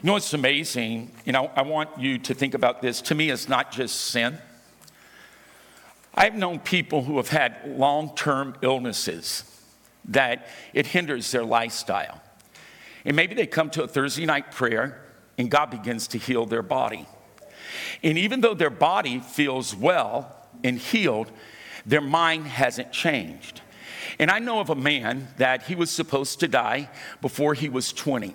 You 0.00 0.06
know 0.06 0.16
it's 0.16 0.32
amazing? 0.32 1.10
You 1.24 1.32
know, 1.32 1.50
I 1.56 1.62
want 1.62 1.98
you 1.98 2.18
to 2.18 2.34
think 2.34 2.54
about 2.54 2.82
this. 2.82 3.00
To 3.02 3.16
me, 3.16 3.30
it's 3.30 3.48
not 3.48 3.72
just 3.72 3.96
sin. 3.96 4.38
I've 6.14 6.34
known 6.34 6.60
people 6.60 7.02
who 7.02 7.16
have 7.16 7.28
had 7.28 7.56
long 7.76 8.14
term 8.14 8.56
illnesses 8.62 9.44
that 10.04 10.46
it 10.72 10.86
hinders 10.86 11.30
their 11.32 11.44
lifestyle. 11.44 12.20
And 13.04 13.16
maybe 13.16 13.34
they 13.34 13.46
come 13.46 13.70
to 13.70 13.82
a 13.82 13.88
Thursday 13.88 14.24
night 14.24 14.52
prayer 14.52 15.00
and 15.36 15.50
God 15.50 15.70
begins 15.70 16.06
to 16.08 16.18
heal 16.18 16.46
their 16.46 16.62
body. 16.62 17.06
And 18.04 18.18
even 18.18 18.40
though 18.40 18.54
their 18.54 18.70
body 18.70 19.18
feels 19.18 19.74
well 19.74 20.34
and 20.62 20.78
healed, 20.78 21.30
their 21.88 22.00
mind 22.00 22.46
hasn't 22.46 22.92
changed. 22.92 23.62
And 24.18 24.30
I 24.30 24.38
know 24.38 24.60
of 24.60 24.70
a 24.70 24.74
man 24.74 25.28
that 25.38 25.62
he 25.62 25.74
was 25.74 25.90
supposed 25.90 26.40
to 26.40 26.48
die 26.48 26.90
before 27.20 27.54
he 27.54 27.68
was 27.68 27.92
20 27.92 28.34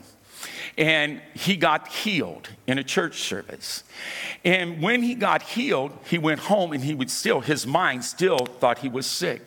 and 0.77 1.21
he 1.33 1.55
got 1.55 1.87
healed 1.87 2.49
in 2.65 2.77
a 2.77 2.83
church 2.83 3.21
service. 3.21 3.83
And 4.43 4.81
when 4.81 5.03
he 5.03 5.15
got 5.15 5.43
healed, 5.43 5.91
he 6.05 6.17
went 6.17 6.39
home 6.39 6.73
and 6.73 6.83
he 6.83 6.95
would 6.95 7.11
still, 7.11 7.41
his 7.41 7.67
mind 7.67 8.03
still 8.03 8.39
thought 8.39 8.79
he 8.79 8.89
was 8.89 9.05
sick. 9.05 9.41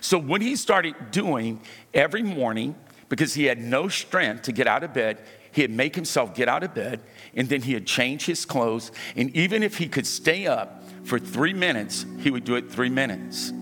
So 0.00 0.16
what 0.16 0.40
he 0.40 0.56
started 0.56 0.94
doing 1.10 1.60
every 1.92 2.22
morning, 2.22 2.76
because 3.08 3.34
he 3.34 3.44
had 3.44 3.58
no 3.58 3.88
strength 3.88 4.42
to 4.42 4.52
get 4.52 4.66
out 4.66 4.84
of 4.84 4.94
bed, 4.94 5.18
he'd 5.52 5.70
make 5.70 5.94
himself 5.94 6.34
get 6.34 6.48
out 6.48 6.62
of 6.62 6.72
bed 6.72 7.00
and 7.34 7.48
then 7.48 7.62
he'd 7.62 7.86
change 7.86 8.26
his 8.26 8.44
clothes. 8.44 8.92
And 9.16 9.34
even 9.36 9.62
if 9.62 9.78
he 9.78 9.88
could 9.88 10.06
stay 10.06 10.46
up 10.46 10.82
for 11.04 11.18
three 11.18 11.52
minutes, 11.52 12.06
he 12.20 12.30
would 12.30 12.44
do 12.44 12.56
it 12.56 12.70
three 12.70 12.90
minutes. 12.90 13.52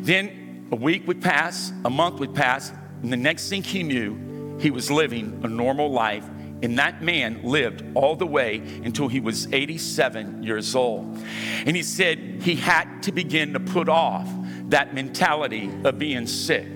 Then 0.00 0.68
a 0.70 0.76
week 0.76 1.06
would 1.06 1.20
pass, 1.20 1.72
a 1.84 1.90
month 1.90 2.20
would 2.20 2.34
pass, 2.34 2.72
and 3.02 3.12
the 3.12 3.16
next 3.16 3.48
thing 3.48 3.62
he 3.62 3.82
knew, 3.82 4.58
he 4.60 4.70
was 4.70 4.90
living 4.90 5.40
a 5.44 5.48
normal 5.48 5.90
life. 5.90 6.24
And 6.62 6.78
that 6.78 7.02
man 7.02 7.40
lived 7.42 7.82
all 7.94 8.14
the 8.14 8.26
way 8.26 8.58
until 8.84 9.08
he 9.08 9.18
was 9.18 9.52
87 9.52 10.44
years 10.44 10.76
old. 10.76 11.18
And 11.66 11.74
he 11.76 11.82
said 11.82 12.18
he 12.42 12.54
had 12.54 13.02
to 13.02 13.12
begin 13.12 13.52
to 13.54 13.60
put 13.60 13.88
off 13.88 14.28
that 14.72 14.94
mentality 14.94 15.70
of 15.84 15.98
being 15.98 16.26
sick. 16.26 16.66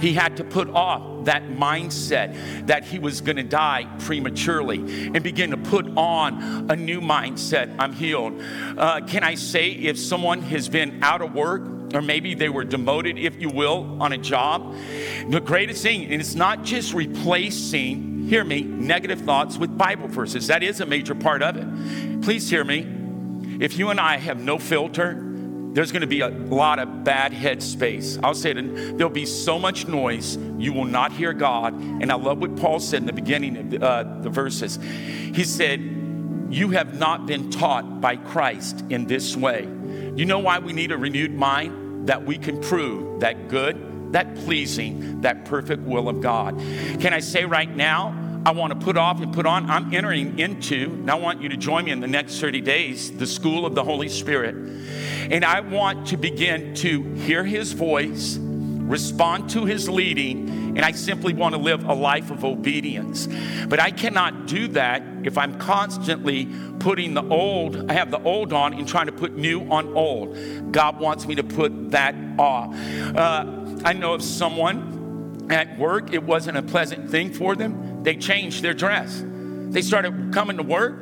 He 0.00 0.12
had 0.12 0.36
to 0.36 0.44
put 0.44 0.68
off 0.70 1.24
that 1.24 1.44
mindset 1.44 2.66
that 2.66 2.84
he 2.84 2.98
was 2.98 3.20
going 3.20 3.36
to 3.36 3.42
die 3.42 3.88
prematurely 4.00 4.78
and 4.78 5.22
begin 5.22 5.50
to 5.50 5.56
put 5.56 5.86
on 5.96 6.70
a 6.70 6.76
new 6.76 7.00
mindset. 7.00 7.74
I'm 7.78 7.92
healed. 7.92 8.40
Uh, 8.76 9.00
can 9.06 9.24
I 9.24 9.36
say 9.36 9.70
if 9.70 9.98
someone 9.98 10.42
has 10.42 10.68
been 10.68 11.02
out 11.02 11.22
of 11.22 11.34
work, 11.34 11.62
or 11.94 12.02
maybe 12.02 12.34
they 12.34 12.48
were 12.48 12.64
demoted, 12.64 13.18
if 13.18 13.40
you 13.40 13.48
will, 13.48 14.02
on 14.02 14.12
a 14.12 14.18
job. 14.18 14.74
The 15.28 15.40
greatest 15.40 15.82
thing, 15.82 16.04
and 16.06 16.20
it's 16.20 16.34
not 16.34 16.64
just 16.64 16.92
replacing, 16.92 18.26
hear 18.26 18.42
me, 18.42 18.62
negative 18.62 19.20
thoughts 19.20 19.56
with 19.56 19.78
Bible 19.78 20.08
verses. 20.08 20.48
That 20.48 20.64
is 20.64 20.80
a 20.80 20.86
major 20.86 21.14
part 21.14 21.40
of 21.40 21.56
it. 21.56 22.22
Please 22.22 22.50
hear 22.50 22.64
me. 22.64 22.84
If 23.60 23.78
you 23.78 23.90
and 23.90 24.00
I 24.00 24.16
have 24.16 24.40
no 24.40 24.58
filter, 24.58 25.23
there's 25.74 25.92
going 25.92 26.00
to 26.00 26.06
be 26.06 26.20
a 26.20 26.28
lot 26.28 26.78
of 26.78 27.04
bad 27.04 27.32
headspace. 27.32 28.18
I'll 28.22 28.34
say 28.34 28.52
it, 28.52 28.96
there'll 28.96 29.12
be 29.12 29.26
so 29.26 29.58
much 29.58 29.86
noise, 29.86 30.36
you 30.58 30.72
will 30.72 30.84
not 30.84 31.12
hear 31.12 31.32
God. 31.32 31.74
And 31.74 32.10
I 32.10 32.14
love 32.14 32.38
what 32.38 32.56
Paul 32.56 32.80
said 32.80 33.00
in 33.00 33.06
the 33.06 33.12
beginning 33.12 33.74
of 33.74 33.82
uh, 33.82 34.02
the 34.22 34.30
verses. 34.30 34.78
He 34.80 35.44
said, 35.44 35.80
You 36.48 36.70
have 36.70 36.98
not 36.98 37.26
been 37.26 37.50
taught 37.50 38.00
by 38.00 38.16
Christ 38.16 38.84
in 38.88 39.06
this 39.06 39.36
way. 39.36 39.62
You 40.16 40.24
know 40.24 40.38
why 40.38 40.58
we 40.60 40.72
need 40.72 40.92
a 40.92 40.96
renewed 40.96 41.34
mind? 41.34 41.82
that 42.06 42.24
we 42.24 42.38
can 42.38 42.60
prove 42.60 43.20
that 43.20 43.48
good, 43.48 44.12
that 44.12 44.34
pleasing, 44.36 45.22
that 45.22 45.44
perfect 45.44 45.82
will 45.82 46.08
of 46.08 46.20
God. 46.20 46.58
Can 47.00 47.12
I 47.12 47.20
say 47.20 47.44
right 47.44 47.74
now, 47.74 48.14
I 48.46 48.50
want 48.50 48.78
to 48.78 48.84
put 48.84 48.98
off 48.98 49.22
and 49.22 49.32
put 49.32 49.46
on. 49.46 49.70
I'm 49.70 49.94
entering 49.94 50.38
into, 50.38 50.90
and 50.90 51.10
I 51.10 51.14
want 51.14 51.40
you 51.40 51.48
to 51.48 51.56
join 51.56 51.86
me 51.86 51.92
in 51.92 52.00
the 52.00 52.06
next 52.06 52.40
30 52.40 52.60
days, 52.60 53.10
the 53.10 53.26
school 53.26 53.64
of 53.64 53.74
the 53.74 53.82
Holy 53.82 54.10
Spirit. 54.10 54.54
And 55.30 55.44
I 55.46 55.60
want 55.60 56.08
to 56.08 56.18
begin 56.18 56.74
to 56.76 57.02
hear 57.14 57.42
his 57.42 57.72
voice, 57.72 58.36
respond 58.36 59.48
to 59.50 59.64
his 59.64 59.88
leading, 59.88 60.76
and 60.76 60.84
I 60.84 60.92
simply 60.92 61.32
want 61.32 61.54
to 61.54 61.60
live 61.60 61.84
a 61.84 61.94
life 61.94 62.30
of 62.30 62.44
obedience. 62.44 63.28
But 63.66 63.80
I 63.80 63.90
cannot 63.90 64.46
do 64.46 64.68
that 64.68 65.02
if 65.22 65.38
I'm 65.38 65.58
constantly 65.58 66.46
putting 66.80 67.14
the 67.14 67.22
old, 67.22 67.90
I 67.90 67.94
have 67.94 68.10
the 68.10 68.22
old 68.22 68.52
on 68.52 68.74
and 68.74 68.86
trying 68.86 69.06
to 69.06 69.12
put 69.12 69.36
new 69.36 69.62
on 69.70 69.94
old. 69.94 70.70
God 70.70 71.00
wants 71.00 71.26
me 71.26 71.34
to 71.36 71.44
put 71.44 71.92
that 71.92 72.14
off. 72.38 72.74
Uh, 73.16 73.46
I 73.86 73.94
know 73.94 74.12
of 74.12 74.22
someone 74.22 75.46
at 75.50 75.78
work, 75.78 76.12
it 76.12 76.22
wasn't 76.22 76.58
a 76.58 76.62
pleasant 76.62 77.10
thing 77.10 77.32
for 77.32 77.54
them. 77.56 77.93
They 78.04 78.16
changed 78.16 78.62
their 78.62 78.74
dress. 78.74 79.22
They 79.24 79.82
started 79.82 80.32
coming 80.32 80.58
to 80.58 80.62
work. 80.62 80.94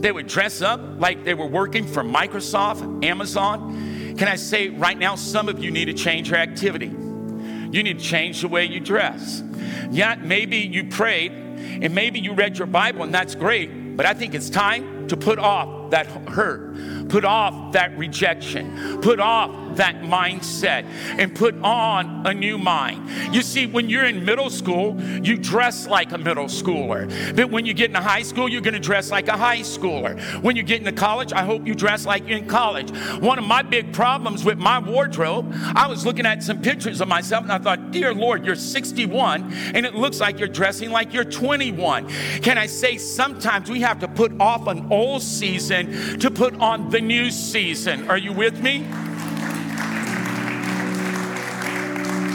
They 0.00 0.12
would 0.12 0.28
dress 0.28 0.62
up 0.62 0.80
like 0.98 1.24
they 1.24 1.34
were 1.34 1.46
working 1.46 1.86
for 1.86 2.02
Microsoft, 2.02 3.04
Amazon. 3.04 4.16
Can 4.16 4.28
I 4.28 4.36
say 4.36 4.68
right 4.68 4.96
now, 4.96 5.16
some 5.16 5.48
of 5.48 5.62
you 5.62 5.70
need 5.70 5.86
to 5.86 5.94
change 5.94 6.30
your 6.30 6.38
activity. 6.38 6.86
You 6.86 7.82
need 7.82 7.98
to 7.98 8.04
change 8.04 8.40
the 8.40 8.48
way 8.48 8.64
you 8.64 8.80
dress. 8.80 9.42
Yeah, 9.90 10.14
maybe 10.14 10.58
you 10.58 10.88
prayed 10.88 11.32
and 11.32 11.94
maybe 11.94 12.20
you 12.20 12.32
read 12.32 12.56
your 12.56 12.66
Bible, 12.66 13.02
and 13.02 13.12
that's 13.12 13.34
great, 13.34 13.96
but 13.96 14.06
I 14.06 14.14
think 14.14 14.34
it's 14.34 14.48
time 14.48 15.08
to 15.08 15.16
put 15.16 15.38
off 15.38 15.90
that 15.90 16.06
hurt, 16.06 17.08
put 17.08 17.24
off 17.24 17.72
that 17.72 17.96
rejection, 17.98 19.00
put 19.00 19.20
off 19.20 19.67
that 19.78 20.02
mindset 20.02 20.84
and 21.18 21.34
put 21.34 21.54
on 21.62 22.26
a 22.26 22.34
new 22.34 22.58
mind. 22.58 23.34
You 23.34 23.42
see, 23.42 23.66
when 23.66 23.88
you're 23.88 24.04
in 24.04 24.24
middle 24.24 24.50
school, 24.50 25.00
you 25.00 25.36
dress 25.36 25.86
like 25.86 26.12
a 26.12 26.18
middle 26.18 26.44
schooler. 26.44 27.08
But 27.34 27.50
when 27.50 27.64
you 27.64 27.74
get 27.74 27.90
into 27.90 28.00
high 28.00 28.22
school, 28.22 28.48
you're 28.48 28.60
going 28.60 28.74
to 28.74 28.80
dress 28.80 29.10
like 29.10 29.28
a 29.28 29.36
high 29.36 29.60
schooler. 29.60 30.20
When 30.42 30.56
you 30.56 30.62
get 30.62 30.80
into 30.80 30.92
college, 30.92 31.32
I 31.32 31.42
hope 31.42 31.66
you 31.66 31.74
dress 31.74 32.06
like 32.06 32.28
you're 32.28 32.38
in 32.38 32.46
college. 32.46 32.90
One 33.20 33.38
of 33.38 33.44
my 33.44 33.62
big 33.62 33.92
problems 33.92 34.44
with 34.44 34.58
my 34.58 34.78
wardrobe, 34.78 35.52
I 35.74 35.86
was 35.88 36.04
looking 36.04 36.26
at 36.26 36.42
some 36.42 36.60
pictures 36.60 37.00
of 37.00 37.08
myself 37.08 37.44
and 37.44 37.52
I 37.52 37.58
thought, 37.58 37.90
Dear 37.90 38.12
Lord, 38.12 38.44
you're 38.44 38.56
61 38.56 39.52
and 39.74 39.86
it 39.86 39.94
looks 39.94 40.20
like 40.20 40.38
you're 40.38 40.48
dressing 40.48 40.90
like 40.90 41.14
you're 41.14 41.24
21. 41.24 42.08
Can 42.42 42.58
I 42.58 42.66
say 42.66 42.98
sometimes 42.98 43.70
we 43.70 43.80
have 43.80 44.00
to 44.00 44.08
put 44.08 44.38
off 44.40 44.66
an 44.66 44.92
old 44.92 45.22
season 45.22 46.18
to 46.18 46.30
put 46.30 46.54
on 46.60 46.90
the 46.90 47.00
new 47.00 47.30
season? 47.30 48.10
Are 48.10 48.18
you 48.18 48.32
with 48.32 48.60
me? 48.60 48.86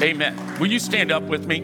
Amen. 0.01 0.59
Will 0.59 0.67
you 0.67 0.79
stand 0.79 1.11
up 1.11 1.23
with 1.23 1.45
me? 1.45 1.59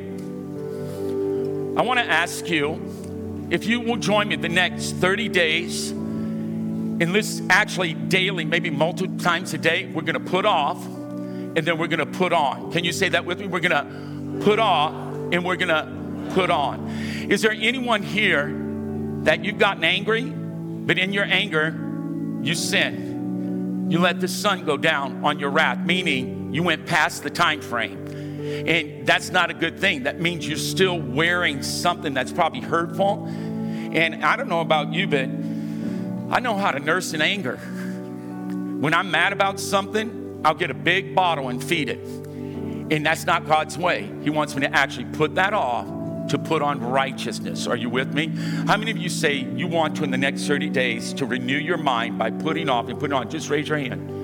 I 1.78 1.82
want 1.82 2.00
to 2.00 2.06
ask 2.06 2.48
you 2.50 3.48
if 3.50 3.66
you 3.66 3.80
will 3.80 3.98
join 3.98 4.28
me 4.28 4.36
the 4.36 4.50
next 4.50 4.94
30 4.94 5.30
days, 5.30 5.92
and 5.92 7.16
this 7.16 7.42
actually 7.50 7.94
daily, 7.94 8.46
maybe 8.46 8.70
multiple 8.70 9.18
times 9.18 9.54
a 9.54 9.58
day, 9.58 9.90
we're 9.94 10.02
going 10.02 10.22
to 10.22 10.30
put 10.30 10.46
off 10.46 10.86
and 10.86 11.58
then 11.58 11.78
we're 11.78 11.88
going 11.88 12.00
to 12.00 12.06
put 12.06 12.34
on. 12.34 12.72
Can 12.72 12.84
you 12.84 12.92
say 12.92 13.10
that 13.10 13.26
with 13.26 13.40
me? 13.40 13.48
We're 13.48 13.62
going 13.62 13.72
to 13.72 14.44
put 14.44 14.60
off 14.60 14.94
and 15.32 15.44
we're 15.44 15.56
going 15.56 15.70
to 15.70 16.34
put 16.34 16.50
on. 16.50 16.88
Is 17.30 17.42
there 17.42 17.52
anyone 17.52 18.04
here 18.04 18.54
that 19.24 19.44
you've 19.44 19.58
gotten 19.58 19.84
angry, 19.84 20.24
but 20.24 21.00
in 21.00 21.12
your 21.14 21.26
anger, 21.26 21.70
you 22.42 22.54
sin? 22.54 23.88
You 23.90 24.00
let 24.00 24.20
the 24.20 24.28
sun 24.28 24.66
go 24.66 24.78
down 24.78 25.26
on 25.26 25.40
your 25.40 25.50
wrath, 25.50 25.80
meaning 25.80 26.54
you 26.54 26.62
went 26.62 26.86
past 26.86 27.24
the 27.24 27.30
time 27.30 27.62
frame. 27.62 28.06
And 28.50 29.06
that's 29.06 29.30
not 29.30 29.50
a 29.50 29.54
good 29.54 29.80
thing. 29.80 30.04
That 30.04 30.20
means 30.20 30.48
you're 30.48 30.58
still 30.58 31.00
wearing 31.00 31.64
something 31.64 32.14
that's 32.14 32.32
probably 32.32 32.62
hurtful. 32.62 33.26
And 33.28 34.24
I 34.24 34.36
don't 34.36 34.50
know 34.50 34.62
about 34.62 34.94
you, 34.94 35.08
but 35.08 35.30
I 36.36 36.40
know 36.40 36.56
how 36.56 36.72
to 36.72 36.80
nurse 36.80 37.14
in 37.14 37.22
anger. 37.22 37.58
When 37.58 38.94
I'm 38.94 39.12
mad 39.12 39.34
about 39.34 39.60
something, 39.60 40.42
I'll 40.46 40.56
get 40.56 40.72
a 40.72 40.76
big 40.76 41.16
bottle 41.16 41.50
and 41.50 41.64
feed 41.64 41.90
it. 41.90 42.00
And 42.00 43.06
that's 43.06 43.26
not 43.26 43.46
God's 43.46 43.78
way. 43.78 44.10
He 44.24 44.30
wants 44.30 44.56
me 44.56 44.62
to 44.62 44.74
actually 44.74 45.06
put 45.06 45.36
that 45.36 45.54
off 45.54 45.88
to 46.30 46.38
put 46.38 46.62
on 46.62 46.80
righteousness. 46.80 47.68
Are 47.68 47.76
you 47.76 47.90
with 47.90 48.14
me? 48.14 48.28
How 48.68 48.78
many 48.78 48.92
of 48.92 48.98
you 48.98 49.10
say 49.10 49.34
you 49.34 49.68
want 49.68 49.98
to, 49.98 50.04
in 50.04 50.12
the 50.12 50.18
next 50.18 50.46
30 50.46 50.70
days, 50.70 51.14
to 51.14 51.26
renew 51.26 51.58
your 51.58 51.78
mind 51.78 52.18
by 52.18 52.32
putting 52.32 52.70
off 52.70 52.88
and 52.88 53.00
putting 53.00 53.16
on? 53.16 53.30
Just 53.30 53.50
raise 53.50 53.68
your 53.68 53.80
hand. 53.80 54.19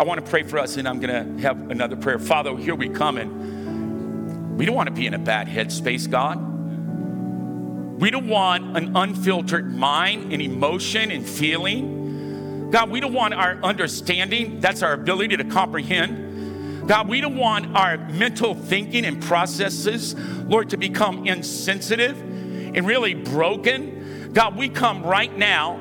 I 0.00 0.02
want 0.02 0.24
to 0.24 0.30
pray 0.30 0.44
for 0.44 0.58
us, 0.58 0.78
and 0.78 0.88
I'm 0.88 0.98
going 0.98 1.36
to 1.36 1.42
have 1.42 1.70
another 1.70 1.94
prayer. 1.94 2.18
Father, 2.18 2.56
here 2.56 2.74
we 2.74 2.88
come, 2.88 3.18
and 3.18 4.56
We 4.56 4.64
don't 4.64 4.74
want 4.74 4.86
to 4.86 4.94
be 4.94 5.06
in 5.06 5.12
a 5.12 5.18
bad 5.18 5.46
headspace, 5.46 6.10
God. 6.10 6.38
We 8.00 8.10
don't 8.10 8.26
want 8.26 8.78
an 8.78 8.96
unfiltered 8.96 9.70
mind 9.70 10.32
and 10.32 10.40
emotion 10.40 11.10
and 11.10 11.28
feeling. 11.28 12.70
God, 12.70 12.88
we 12.88 13.00
don't 13.00 13.12
want 13.12 13.34
our 13.34 13.58
understanding, 13.62 14.60
that's 14.60 14.82
our 14.82 14.94
ability 14.94 15.36
to 15.36 15.44
comprehend. 15.44 16.88
God, 16.88 17.06
we 17.06 17.20
don't 17.20 17.36
want 17.36 17.76
our 17.76 17.98
mental 17.98 18.54
thinking 18.54 19.04
and 19.04 19.22
processes, 19.22 20.14
Lord, 20.14 20.70
to 20.70 20.78
become 20.78 21.26
insensitive 21.26 22.18
and 22.18 22.86
really 22.86 23.12
broken. 23.12 24.32
God, 24.32 24.56
we 24.56 24.70
come 24.70 25.02
right 25.02 25.36
now 25.36 25.78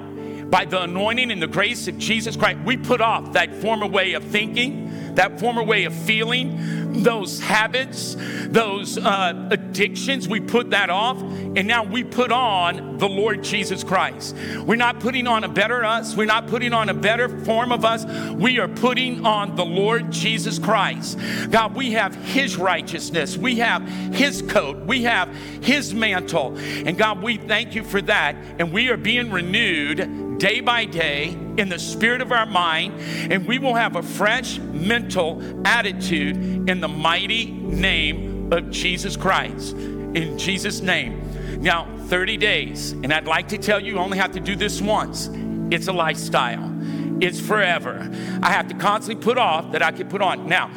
by 0.49 0.65
the 0.65 0.81
anointing 0.81 1.31
and 1.31 1.41
the 1.41 1.47
grace 1.47 1.87
of 1.87 1.97
Jesus 1.97 2.35
Christ. 2.35 2.59
We 2.65 2.77
put 2.77 3.01
off 3.01 3.33
that 3.33 3.55
former 3.55 3.87
way 3.87 4.13
of 4.13 4.23
thinking, 4.23 5.15
that 5.15 5.39
former 5.39 5.63
way 5.63 5.85
of 5.85 5.93
feeling, 5.93 7.03
those 7.03 7.39
habits, 7.39 8.15
those 8.47 8.97
uh, 8.97 9.47
addictions. 9.51 10.27
We 10.27 10.39
put 10.39 10.71
that 10.71 10.89
off, 10.89 11.17
and 11.21 11.67
now 11.67 11.83
we 11.83 12.03
put 12.03 12.31
on 12.31 12.97
the 12.97 13.07
Lord 13.07 13.43
Jesus 13.43 13.83
Christ. 13.83 14.35
We're 14.65 14.75
not 14.75 14.99
putting 14.99 15.27
on 15.27 15.43
a 15.43 15.49
better 15.49 15.83
us, 15.85 16.15
we're 16.15 16.25
not 16.25 16.47
putting 16.47 16.73
on 16.73 16.89
a 16.89 16.93
better 16.93 17.29
form 17.45 17.71
of 17.71 17.85
us. 17.85 18.05
We 18.33 18.59
are 18.59 18.67
putting 18.67 19.25
on 19.25 19.55
the 19.55 19.65
Lord 19.65 20.11
Jesus 20.11 20.57
Christ. 20.57 21.19
God, 21.51 21.75
we 21.75 21.91
have 21.91 22.15
His 22.15 22.57
righteousness, 22.57 23.37
we 23.37 23.57
have 23.57 23.87
His 24.13 24.41
coat, 24.41 24.77
we 24.85 25.03
have 25.03 25.33
His 25.61 25.93
mantle. 25.93 26.57
And 26.57 26.97
God, 26.97 27.21
we 27.21 27.37
thank 27.37 27.75
you 27.75 27.83
for 27.83 28.01
that, 28.03 28.35
and 28.57 28.71
we 28.71 28.89
are 28.89 28.97
being 28.97 29.31
renewed 29.31 30.28
day 30.39 30.61
by 30.61 30.85
day 30.85 31.37
in 31.57 31.69
the 31.69 31.77
spirit 31.77 32.21
of 32.21 32.31
our 32.31 32.45
mind, 32.45 32.99
and 33.31 33.45
we 33.45 33.59
will 33.59 33.75
have 33.75 33.95
a 33.95 34.01
fresh 34.01 34.57
mental 34.57 35.43
attitude 35.67 36.69
in 36.69 36.79
the 36.79 36.87
mighty 36.87 37.51
name 37.51 38.51
of 38.51 38.71
Jesus 38.71 39.15
Christ. 39.15 39.75
In 39.75 40.37
Jesus' 40.37 40.81
name. 40.81 41.61
Now, 41.61 41.87
30 42.07 42.37
days, 42.37 42.93
and 42.93 43.13
I'd 43.13 43.27
like 43.27 43.49
to 43.49 43.57
tell 43.57 43.79
you, 43.79 43.93
you 43.93 43.99
only 43.99 44.17
have 44.17 44.31
to 44.31 44.39
do 44.39 44.55
this 44.55 44.81
once. 44.81 45.29
It's 45.71 45.87
a 45.87 45.93
lifestyle, 45.93 46.73
it's 47.21 47.39
forever. 47.39 48.09
I 48.41 48.51
have 48.51 48.69
to 48.69 48.73
constantly 48.75 49.21
put 49.21 49.37
off 49.37 49.73
that 49.73 49.83
I 49.83 49.91
can 49.91 50.07
put 50.07 50.21
on. 50.21 50.47
Now, 50.47 50.71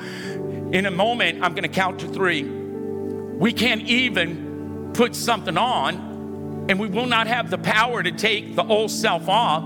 in 0.72 0.86
a 0.86 0.90
moment, 0.90 1.42
I'm 1.42 1.52
going 1.52 1.62
to 1.62 1.68
count 1.68 2.00
to 2.00 2.08
three. 2.08 2.42
We 2.42 3.52
can't 3.52 3.82
even 3.82 4.90
put 4.92 5.14
something 5.14 5.56
on 5.56 6.11
and 6.68 6.78
we 6.78 6.88
will 6.88 7.06
not 7.06 7.26
have 7.26 7.50
the 7.50 7.58
power 7.58 8.02
to 8.02 8.12
take 8.12 8.54
the 8.54 8.64
old 8.64 8.90
self 8.90 9.28
off 9.28 9.64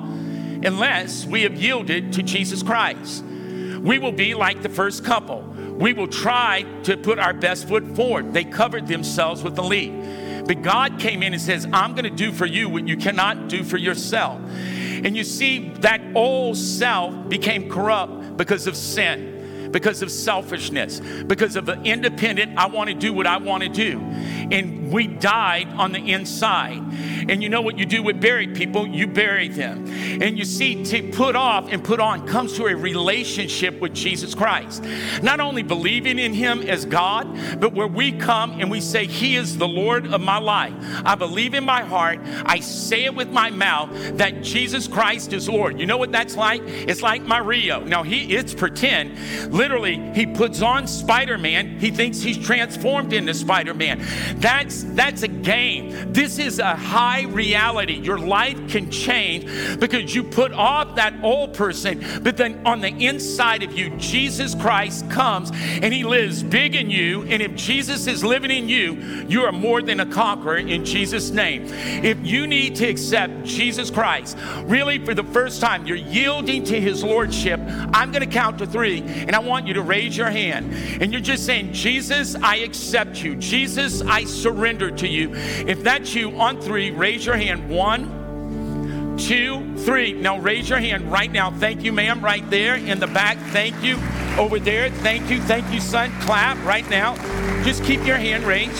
unless 0.64 1.26
we 1.26 1.42
have 1.42 1.55
yielded 1.55 2.12
to 2.14 2.22
Jesus 2.22 2.62
Christ. 2.62 3.24
We 3.24 3.99
will 3.99 4.12
be 4.12 4.34
like 4.34 4.62
the 4.62 4.68
first 4.68 5.05
couple. 5.05 5.42
We 5.78 5.92
will 5.92 6.09
try 6.09 6.64
to 6.84 6.97
put 6.97 7.18
our 7.18 7.34
best 7.34 7.68
foot 7.68 7.84
forward. 7.94 8.32
They 8.32 8.44
covered 8.44 8.86
themselves 8.86 9.42
with 9.42 9.55
the 9.55 9.62
lead. 9.62 10.47
But 10.47 10.62
God 10.62 10.99
came 10.99 11.22
in 11.22 11.32
and 11.32 11.42
says, 11.42 11.66
I'm 11.72 11.92
going 11.92 12.05
to 12.05 12.11
do 12.11 12.32
for 12.32 12.47
you 12.47 12.68
what 12.68 12.88
you 12.88 12.97
cannot 12.97 13.49
do 13.49 13.62
for 13.62 13.76
yourself. 13.76 14.40
And 14.40 15.16
you 15.16 15.24
see, 15.24 15.70
that 15.80 16.01
old 16.14 16.57
self 16.57 17.28
became 17.28 17.68
corrupt 17.68 18.36
because 18.36 18.66
of 18.66 18.76
sin 18.76 19.36
because 19.76 20.00
of 20.00 20.10
selfishness, 20.10 21.00
because 21.26 21.54
of 21.54 21.66
the 21.66 21.78
independent, 21.82 22.56
I 22.56 22.66
want 22.66 22.88
to 22.88 22.94
do 22.94 23.12
what 23.12 23.26
I 23.26 23.36
want 23.36 23.62
to 23.62 23.68
do. 23.68 24.00
And 24.00 24.90
we 24.90 25.06
died 25.06 25.68
on 25.68 25.92
the 25.92 25.98
inside. 25.98 26.82
And 27.28 27.42
you 27.42 27.48
know 27.48 27.60
what 27.60 27.78
you 27.78 27.86
do 27.86 28.02
with 28.02 28.20
buried 28.20 28.54
people? 28.54 28.86
You 28.86 29.06
bury 29.06 29.48
them. 29.48 29.86
And 30.20 30.38
you 30.38 30.44
see, 30.44 30.84
to 30.84 31.10
put 31.10 31.36
off 31.36 31.72
and 31.72 31.82
put 31.82 32.00
on 32.00 32.26
comes 32.26 32.54
to 32.54 32.66
a 32.66 32.74
relationship 32.74 33.80
with 33.80 33.94
Jesus 33.94 34.34
Christ. 34.34 34.84
Not 35.22 35.40
only 35.40 35.62
believing 35.62 36.18
in 36.18 36.32
Him 36.32 36.62
as 36.62 36.84
God, 36.84 37.26
but 37.60 37.72
where 37.74 37.86
we 37.86 38.12
come 38.12 38.60
and 38.60 38.70
we 38.70 38.80
say, 38.80 39.06
He 39.06 39.36
is 39.36 39.58
the 39.58 39.68
Lord 39.68 40.06
of 40.12 40.20
my 40.20 40.38
life. 40.38 40.74
I 41.04 41.14
believe 41.14 41.54
in 41.54 41.64
my 41.64 41.82
heart, 41.82 42.20
I 42.44 42.60
say 42.60 43.04
it 43.04 43.14
with 43.14 43.30
my 43.30 43.50
mouth 43.50 43.90
that 44.18 44.42
Jesus 44.42 44.86
Christ 44.86 45.32
is 45.32 45.48
Lord. 45.48 45.80
You 45.80 45.86
know 45.86 45.96
what 45.96 46.12
that's 46.12 46.36
like? 46.36 46.62
It's 46.64 47.02
like 47.02 47.22
Mario. 47.22 47.80
Now, 47.80 48.02
he 48.02 48.34
it's 48.34 48.54
pretend 48.54 49.16
literally, 49.52 49.96
he 50.14 50.26
puts 50.26 50.62
on 50.62 50.86
Spider 50.86 51.38
Man. 51.38 51.78
He 51.78 51.90
thinks 51.90 52.20
he's 52.20 52.38
transformed 52.38 53.12
into 53.12 53.34
Spider 53.34 53.74
Man. 53.74 54.04
That's, 54.36 54.84
that's 54.94 55.22
a 55.22 55.28
game. 55.28 56.12
This 56.12 56.38
is 56.38 56.58
a 56.58 56.74
high 56.74 57.15
reality. 57.24 57.94
Your 57.94 58.18
life 58.18 58.56
can 58.68 58.90
change 58.90 59.44
because 59.78 60.14
you 60.14 60.22
put 60.22 60.52
off 60.52 60.96
that 60.96 61.14
old 61.22 61.54
person, 61.54 62.04
but 62.22 62.36
then 62.36 62.64
on 62.66 62.80
the 62.80 62.88
inside 62.88 63.62
of 63.62 63.72
you, 63.72 63.90
Jesus 63.96 64.54
Christ 64.54 65.08
comes 65.10 65.50
and 65.52 65.92
he 65.92 66.04
lives 66.04 66.42
big 66.42 66.74
in 66.74 66.90
you. 66.90 67.22
And 67.24 67.42
if 67.42 67.54
Jesus 67.54 68.06
is 68.06 68.24
living 68.24 68.50
in 68.50 68.68
you, 68.68 68.94
you 69.28 69.42
are 69.42 69.52
more 69.52 69.82
than 69.82 70.00
a 70.00 70.06
conqueror 70.06 70.56
in 70.56 70.84
Jesus' 70.84 71.30
name. 71.30 71.66
If 71.66 72.18
you 72.24 72.46
need 72.46 72.76
to 72.76 72.86
accept 72.86 73.44
Jesus 73.44 73.90
Christ, 73.90 74.36
really 74.64 74.98
for 75.04 75.14
the 75.14 75.24
first 75.24 75.60
time, 75.60 75.86
you're 75.86 75.96
yielding 75.96 76.64
to 76.64 76.80
his 76.80 77.02
lordship, 77.02 77.60
I'm 77.92 78.12
going 78.12 78.28
to 78.28 78.32
count 78.32 78.58
to 78.58 78.66
three 78.66 79.02
and 79.02 79.34
I 79.34 79.38
want 79.38 79.66
you 79.66 79.74
to 79.74 79.82
raise 79.82 80.16
your 80.16 80.30
hand. 80.30 80.72
And 81.02 81.12
you're 81.12 81.20
just 81.20 81.46
saying, 81.46 81.72
Jesus, 81.72 82.34
I 82.36 82.56
accept 82.56 83.22
you. 83.22 83.36
Jesus, 83.36 84.02
I 84.02 84.24
surrender 84.24 84.90
to 84.90 85.08
you. 85.08 85.34
If 85.34 85.82
that's 85.82 86.14
you, 86.14 86.32
on 86.40 86.60
three, 86.60 86.90
raise 86.90 87.05
your 87.14 87.36
hand. 87.36 87.68
One, 87.70 89.16
two, 89.16 89.76
three. 89.78 90.12
Now 90.12 90.38
raise 90.38 90.68
your 90.68 90.80
hand 90.80 91.11
right 91.12 91.30
now. 91.30 91.50
Thank 91.50 91.84
you, 91.84 91.92
ma'am, 91.92 92.24
right 92.24 92.48
there 92.50 92.74
in 92.74 92.98
the 92.98 93.07
back. 93.07 93.38
Thank 93.52 93.80
you. 93.82 93.98
Over 94.36 94.59
there. 94.59 94.90
Thank 94.90 95.30
you. 95.30 95.40
Thank 95.42 95.72
you, 95.72 95.80
son. 95.80 96.11
Clap 96.22 96.62
right 96.64 96.88
now. 96.90 97.14
Just 97.62 97.84
keep 97.84 98.04
your 98.04 98.16
hand 98.16 98.44
raised. 98.44 98.76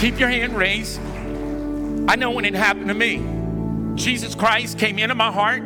Keep 0.00 0.20
your 0.20 0.28
hand 0.28 0.56
raised. 0.56 1.00
I 2.08 2.16
know 2.16 2.30
when 2.30 2.44
it 2.44 2.54
happened 2.54 2.88
to 2.88 2.94
me. 2.94 3.96
Jesus 3.96 4.34
Christ 4.34 4.78
came 4.78 4.98
into 4.98 5.14
my 5.14 5.30
heart. 5.30 5.62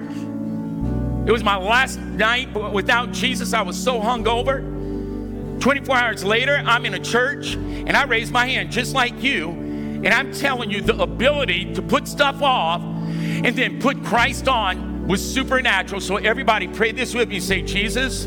It 1.27 1.33
was 1.33 1.45
my 1.45 1.57
last 1.57 1.99
night 1.99 2.53
without 2.73 3.12
Jesus. 3.12 3.53
I 3.53 3.62
was 3.62 3.81
so 3.83 4.01
hungover. 4.01 4.73
24 5.61 5.97
hours 5.97 6.25
later, 6.25 6.62
I'm 6.67 6.85
in 6.85 6.95
a 6.95 6.99
church 6.99 7.55
and 7.55 7.97
I 7.97 8.05
raised 8.05 8.33
my 8.33 8.47
hand 8.47 8.73
just 8.73 8.95
like 8.95 9.23
you. 9.23 9.64
And 10.05 10.09
I'm 10.13 10.33
telling 10.33 10.71
you, 10.71 10.81
the 10.81 11.01
ability 11.01 11.75
to 11.75 11.83
put 11.83 12.07
stuff 12.07 12.43
off 12.43 12.83
and 12.83 13.57
then 13.57 13.81
put 13.81 14.05
Christ 14.05 14.49
on 14.49 15.07
was 15.09 15.23
supernatural. 15.23 16.01
So, 16.01 16.17
everybody, 16.17 16.69
pray 16.69 16.93
this 16.93 17.15
with 17.15 17.29
me. 17.29 17.41
Say, 17.41 17.63
Jesus, 17.63 18.27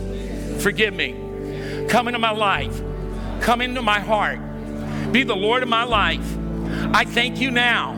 forgive 0.62 0.94
me. 0.94 1.86
Come 1.90 2.08
into 2.08 2.20
my 2.20 2.32
life, 2.32 2.82
come 3.42 3.62
into 3.62 3.82
my 3.82 4.00
heart, 4.00 4.40
be 5.12 5.24
the 5.24 5.36
Lord 5.36 5.64
of 5.64 5.70
my 5.70 5.84
life. 5.84 6.38
I 6.94 7.06
thank 7.06 7.40
you 7.40 7.52
now. 7.52 7.94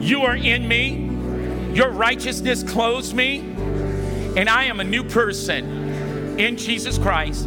You 0.00 0.22
are 0.22 0.36
in 0.36 0.66
me, 0.66 1.74
your 1.74 1.90
righteousness 1.90 2.62
clothes 2.62 3.12
me 3.12 3.56
and 4.38 4.48
I 4.48 4.64
am 4.64 4.78
a 4.78 4.84
new 4.84 5.02
person 5.02 6.38
in 6.38 6.56
Jesus 6.56 6.96
Christ. 6.96 7.46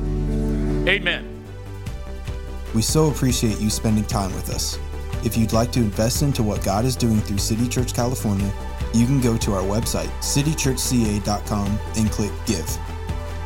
Amen. 0.87 1.43
We 2.75 2.81
so 2.81 3.09
appreciate 3.09 3.61
you 3.61 3.69
spending 3.69 4.03
time 4.03 4.33
with 4.35 4.49
us. 4.49 4.77
If 5.23 5.37
you'd 5.37 5.53
like 5.53 5.71
to 5.73 5.79
invest 5.79 6.23
into 6.23 6.41
what 6.41 6.63
God 6.63 6.83
is 6.83 6.95
doing 6.95 7.19
through 7.21 7.37
City 7.37 7.67
Church 7.67 7.93
California, 7.93 8.51
you 8.93 9.05
can 9.05 9.21
go 9.21 9.37
to 9.37 9.53
our 9.53 9.61
website, 9.61 10.09
citychurchca.com, 10.19 11.79
and 11.95 12.11
click 12.11 12.31
Give. 12.45 12.65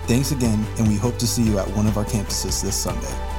Thanks 0.08 0.32
again, 0.32 0.66
and 0.78 0.88
we 0.88 0.96
hope 0.96 1.18
to 1.18 1.28
see 1.28 1.44
you 1.44 1.60
at 1.60 1.68
one 1.70 1.88
of 1.88 1.98
our 1.98 2.06
campuses 2.06 2.62
this 2.62 2.76
Sunday. 2.76 3.35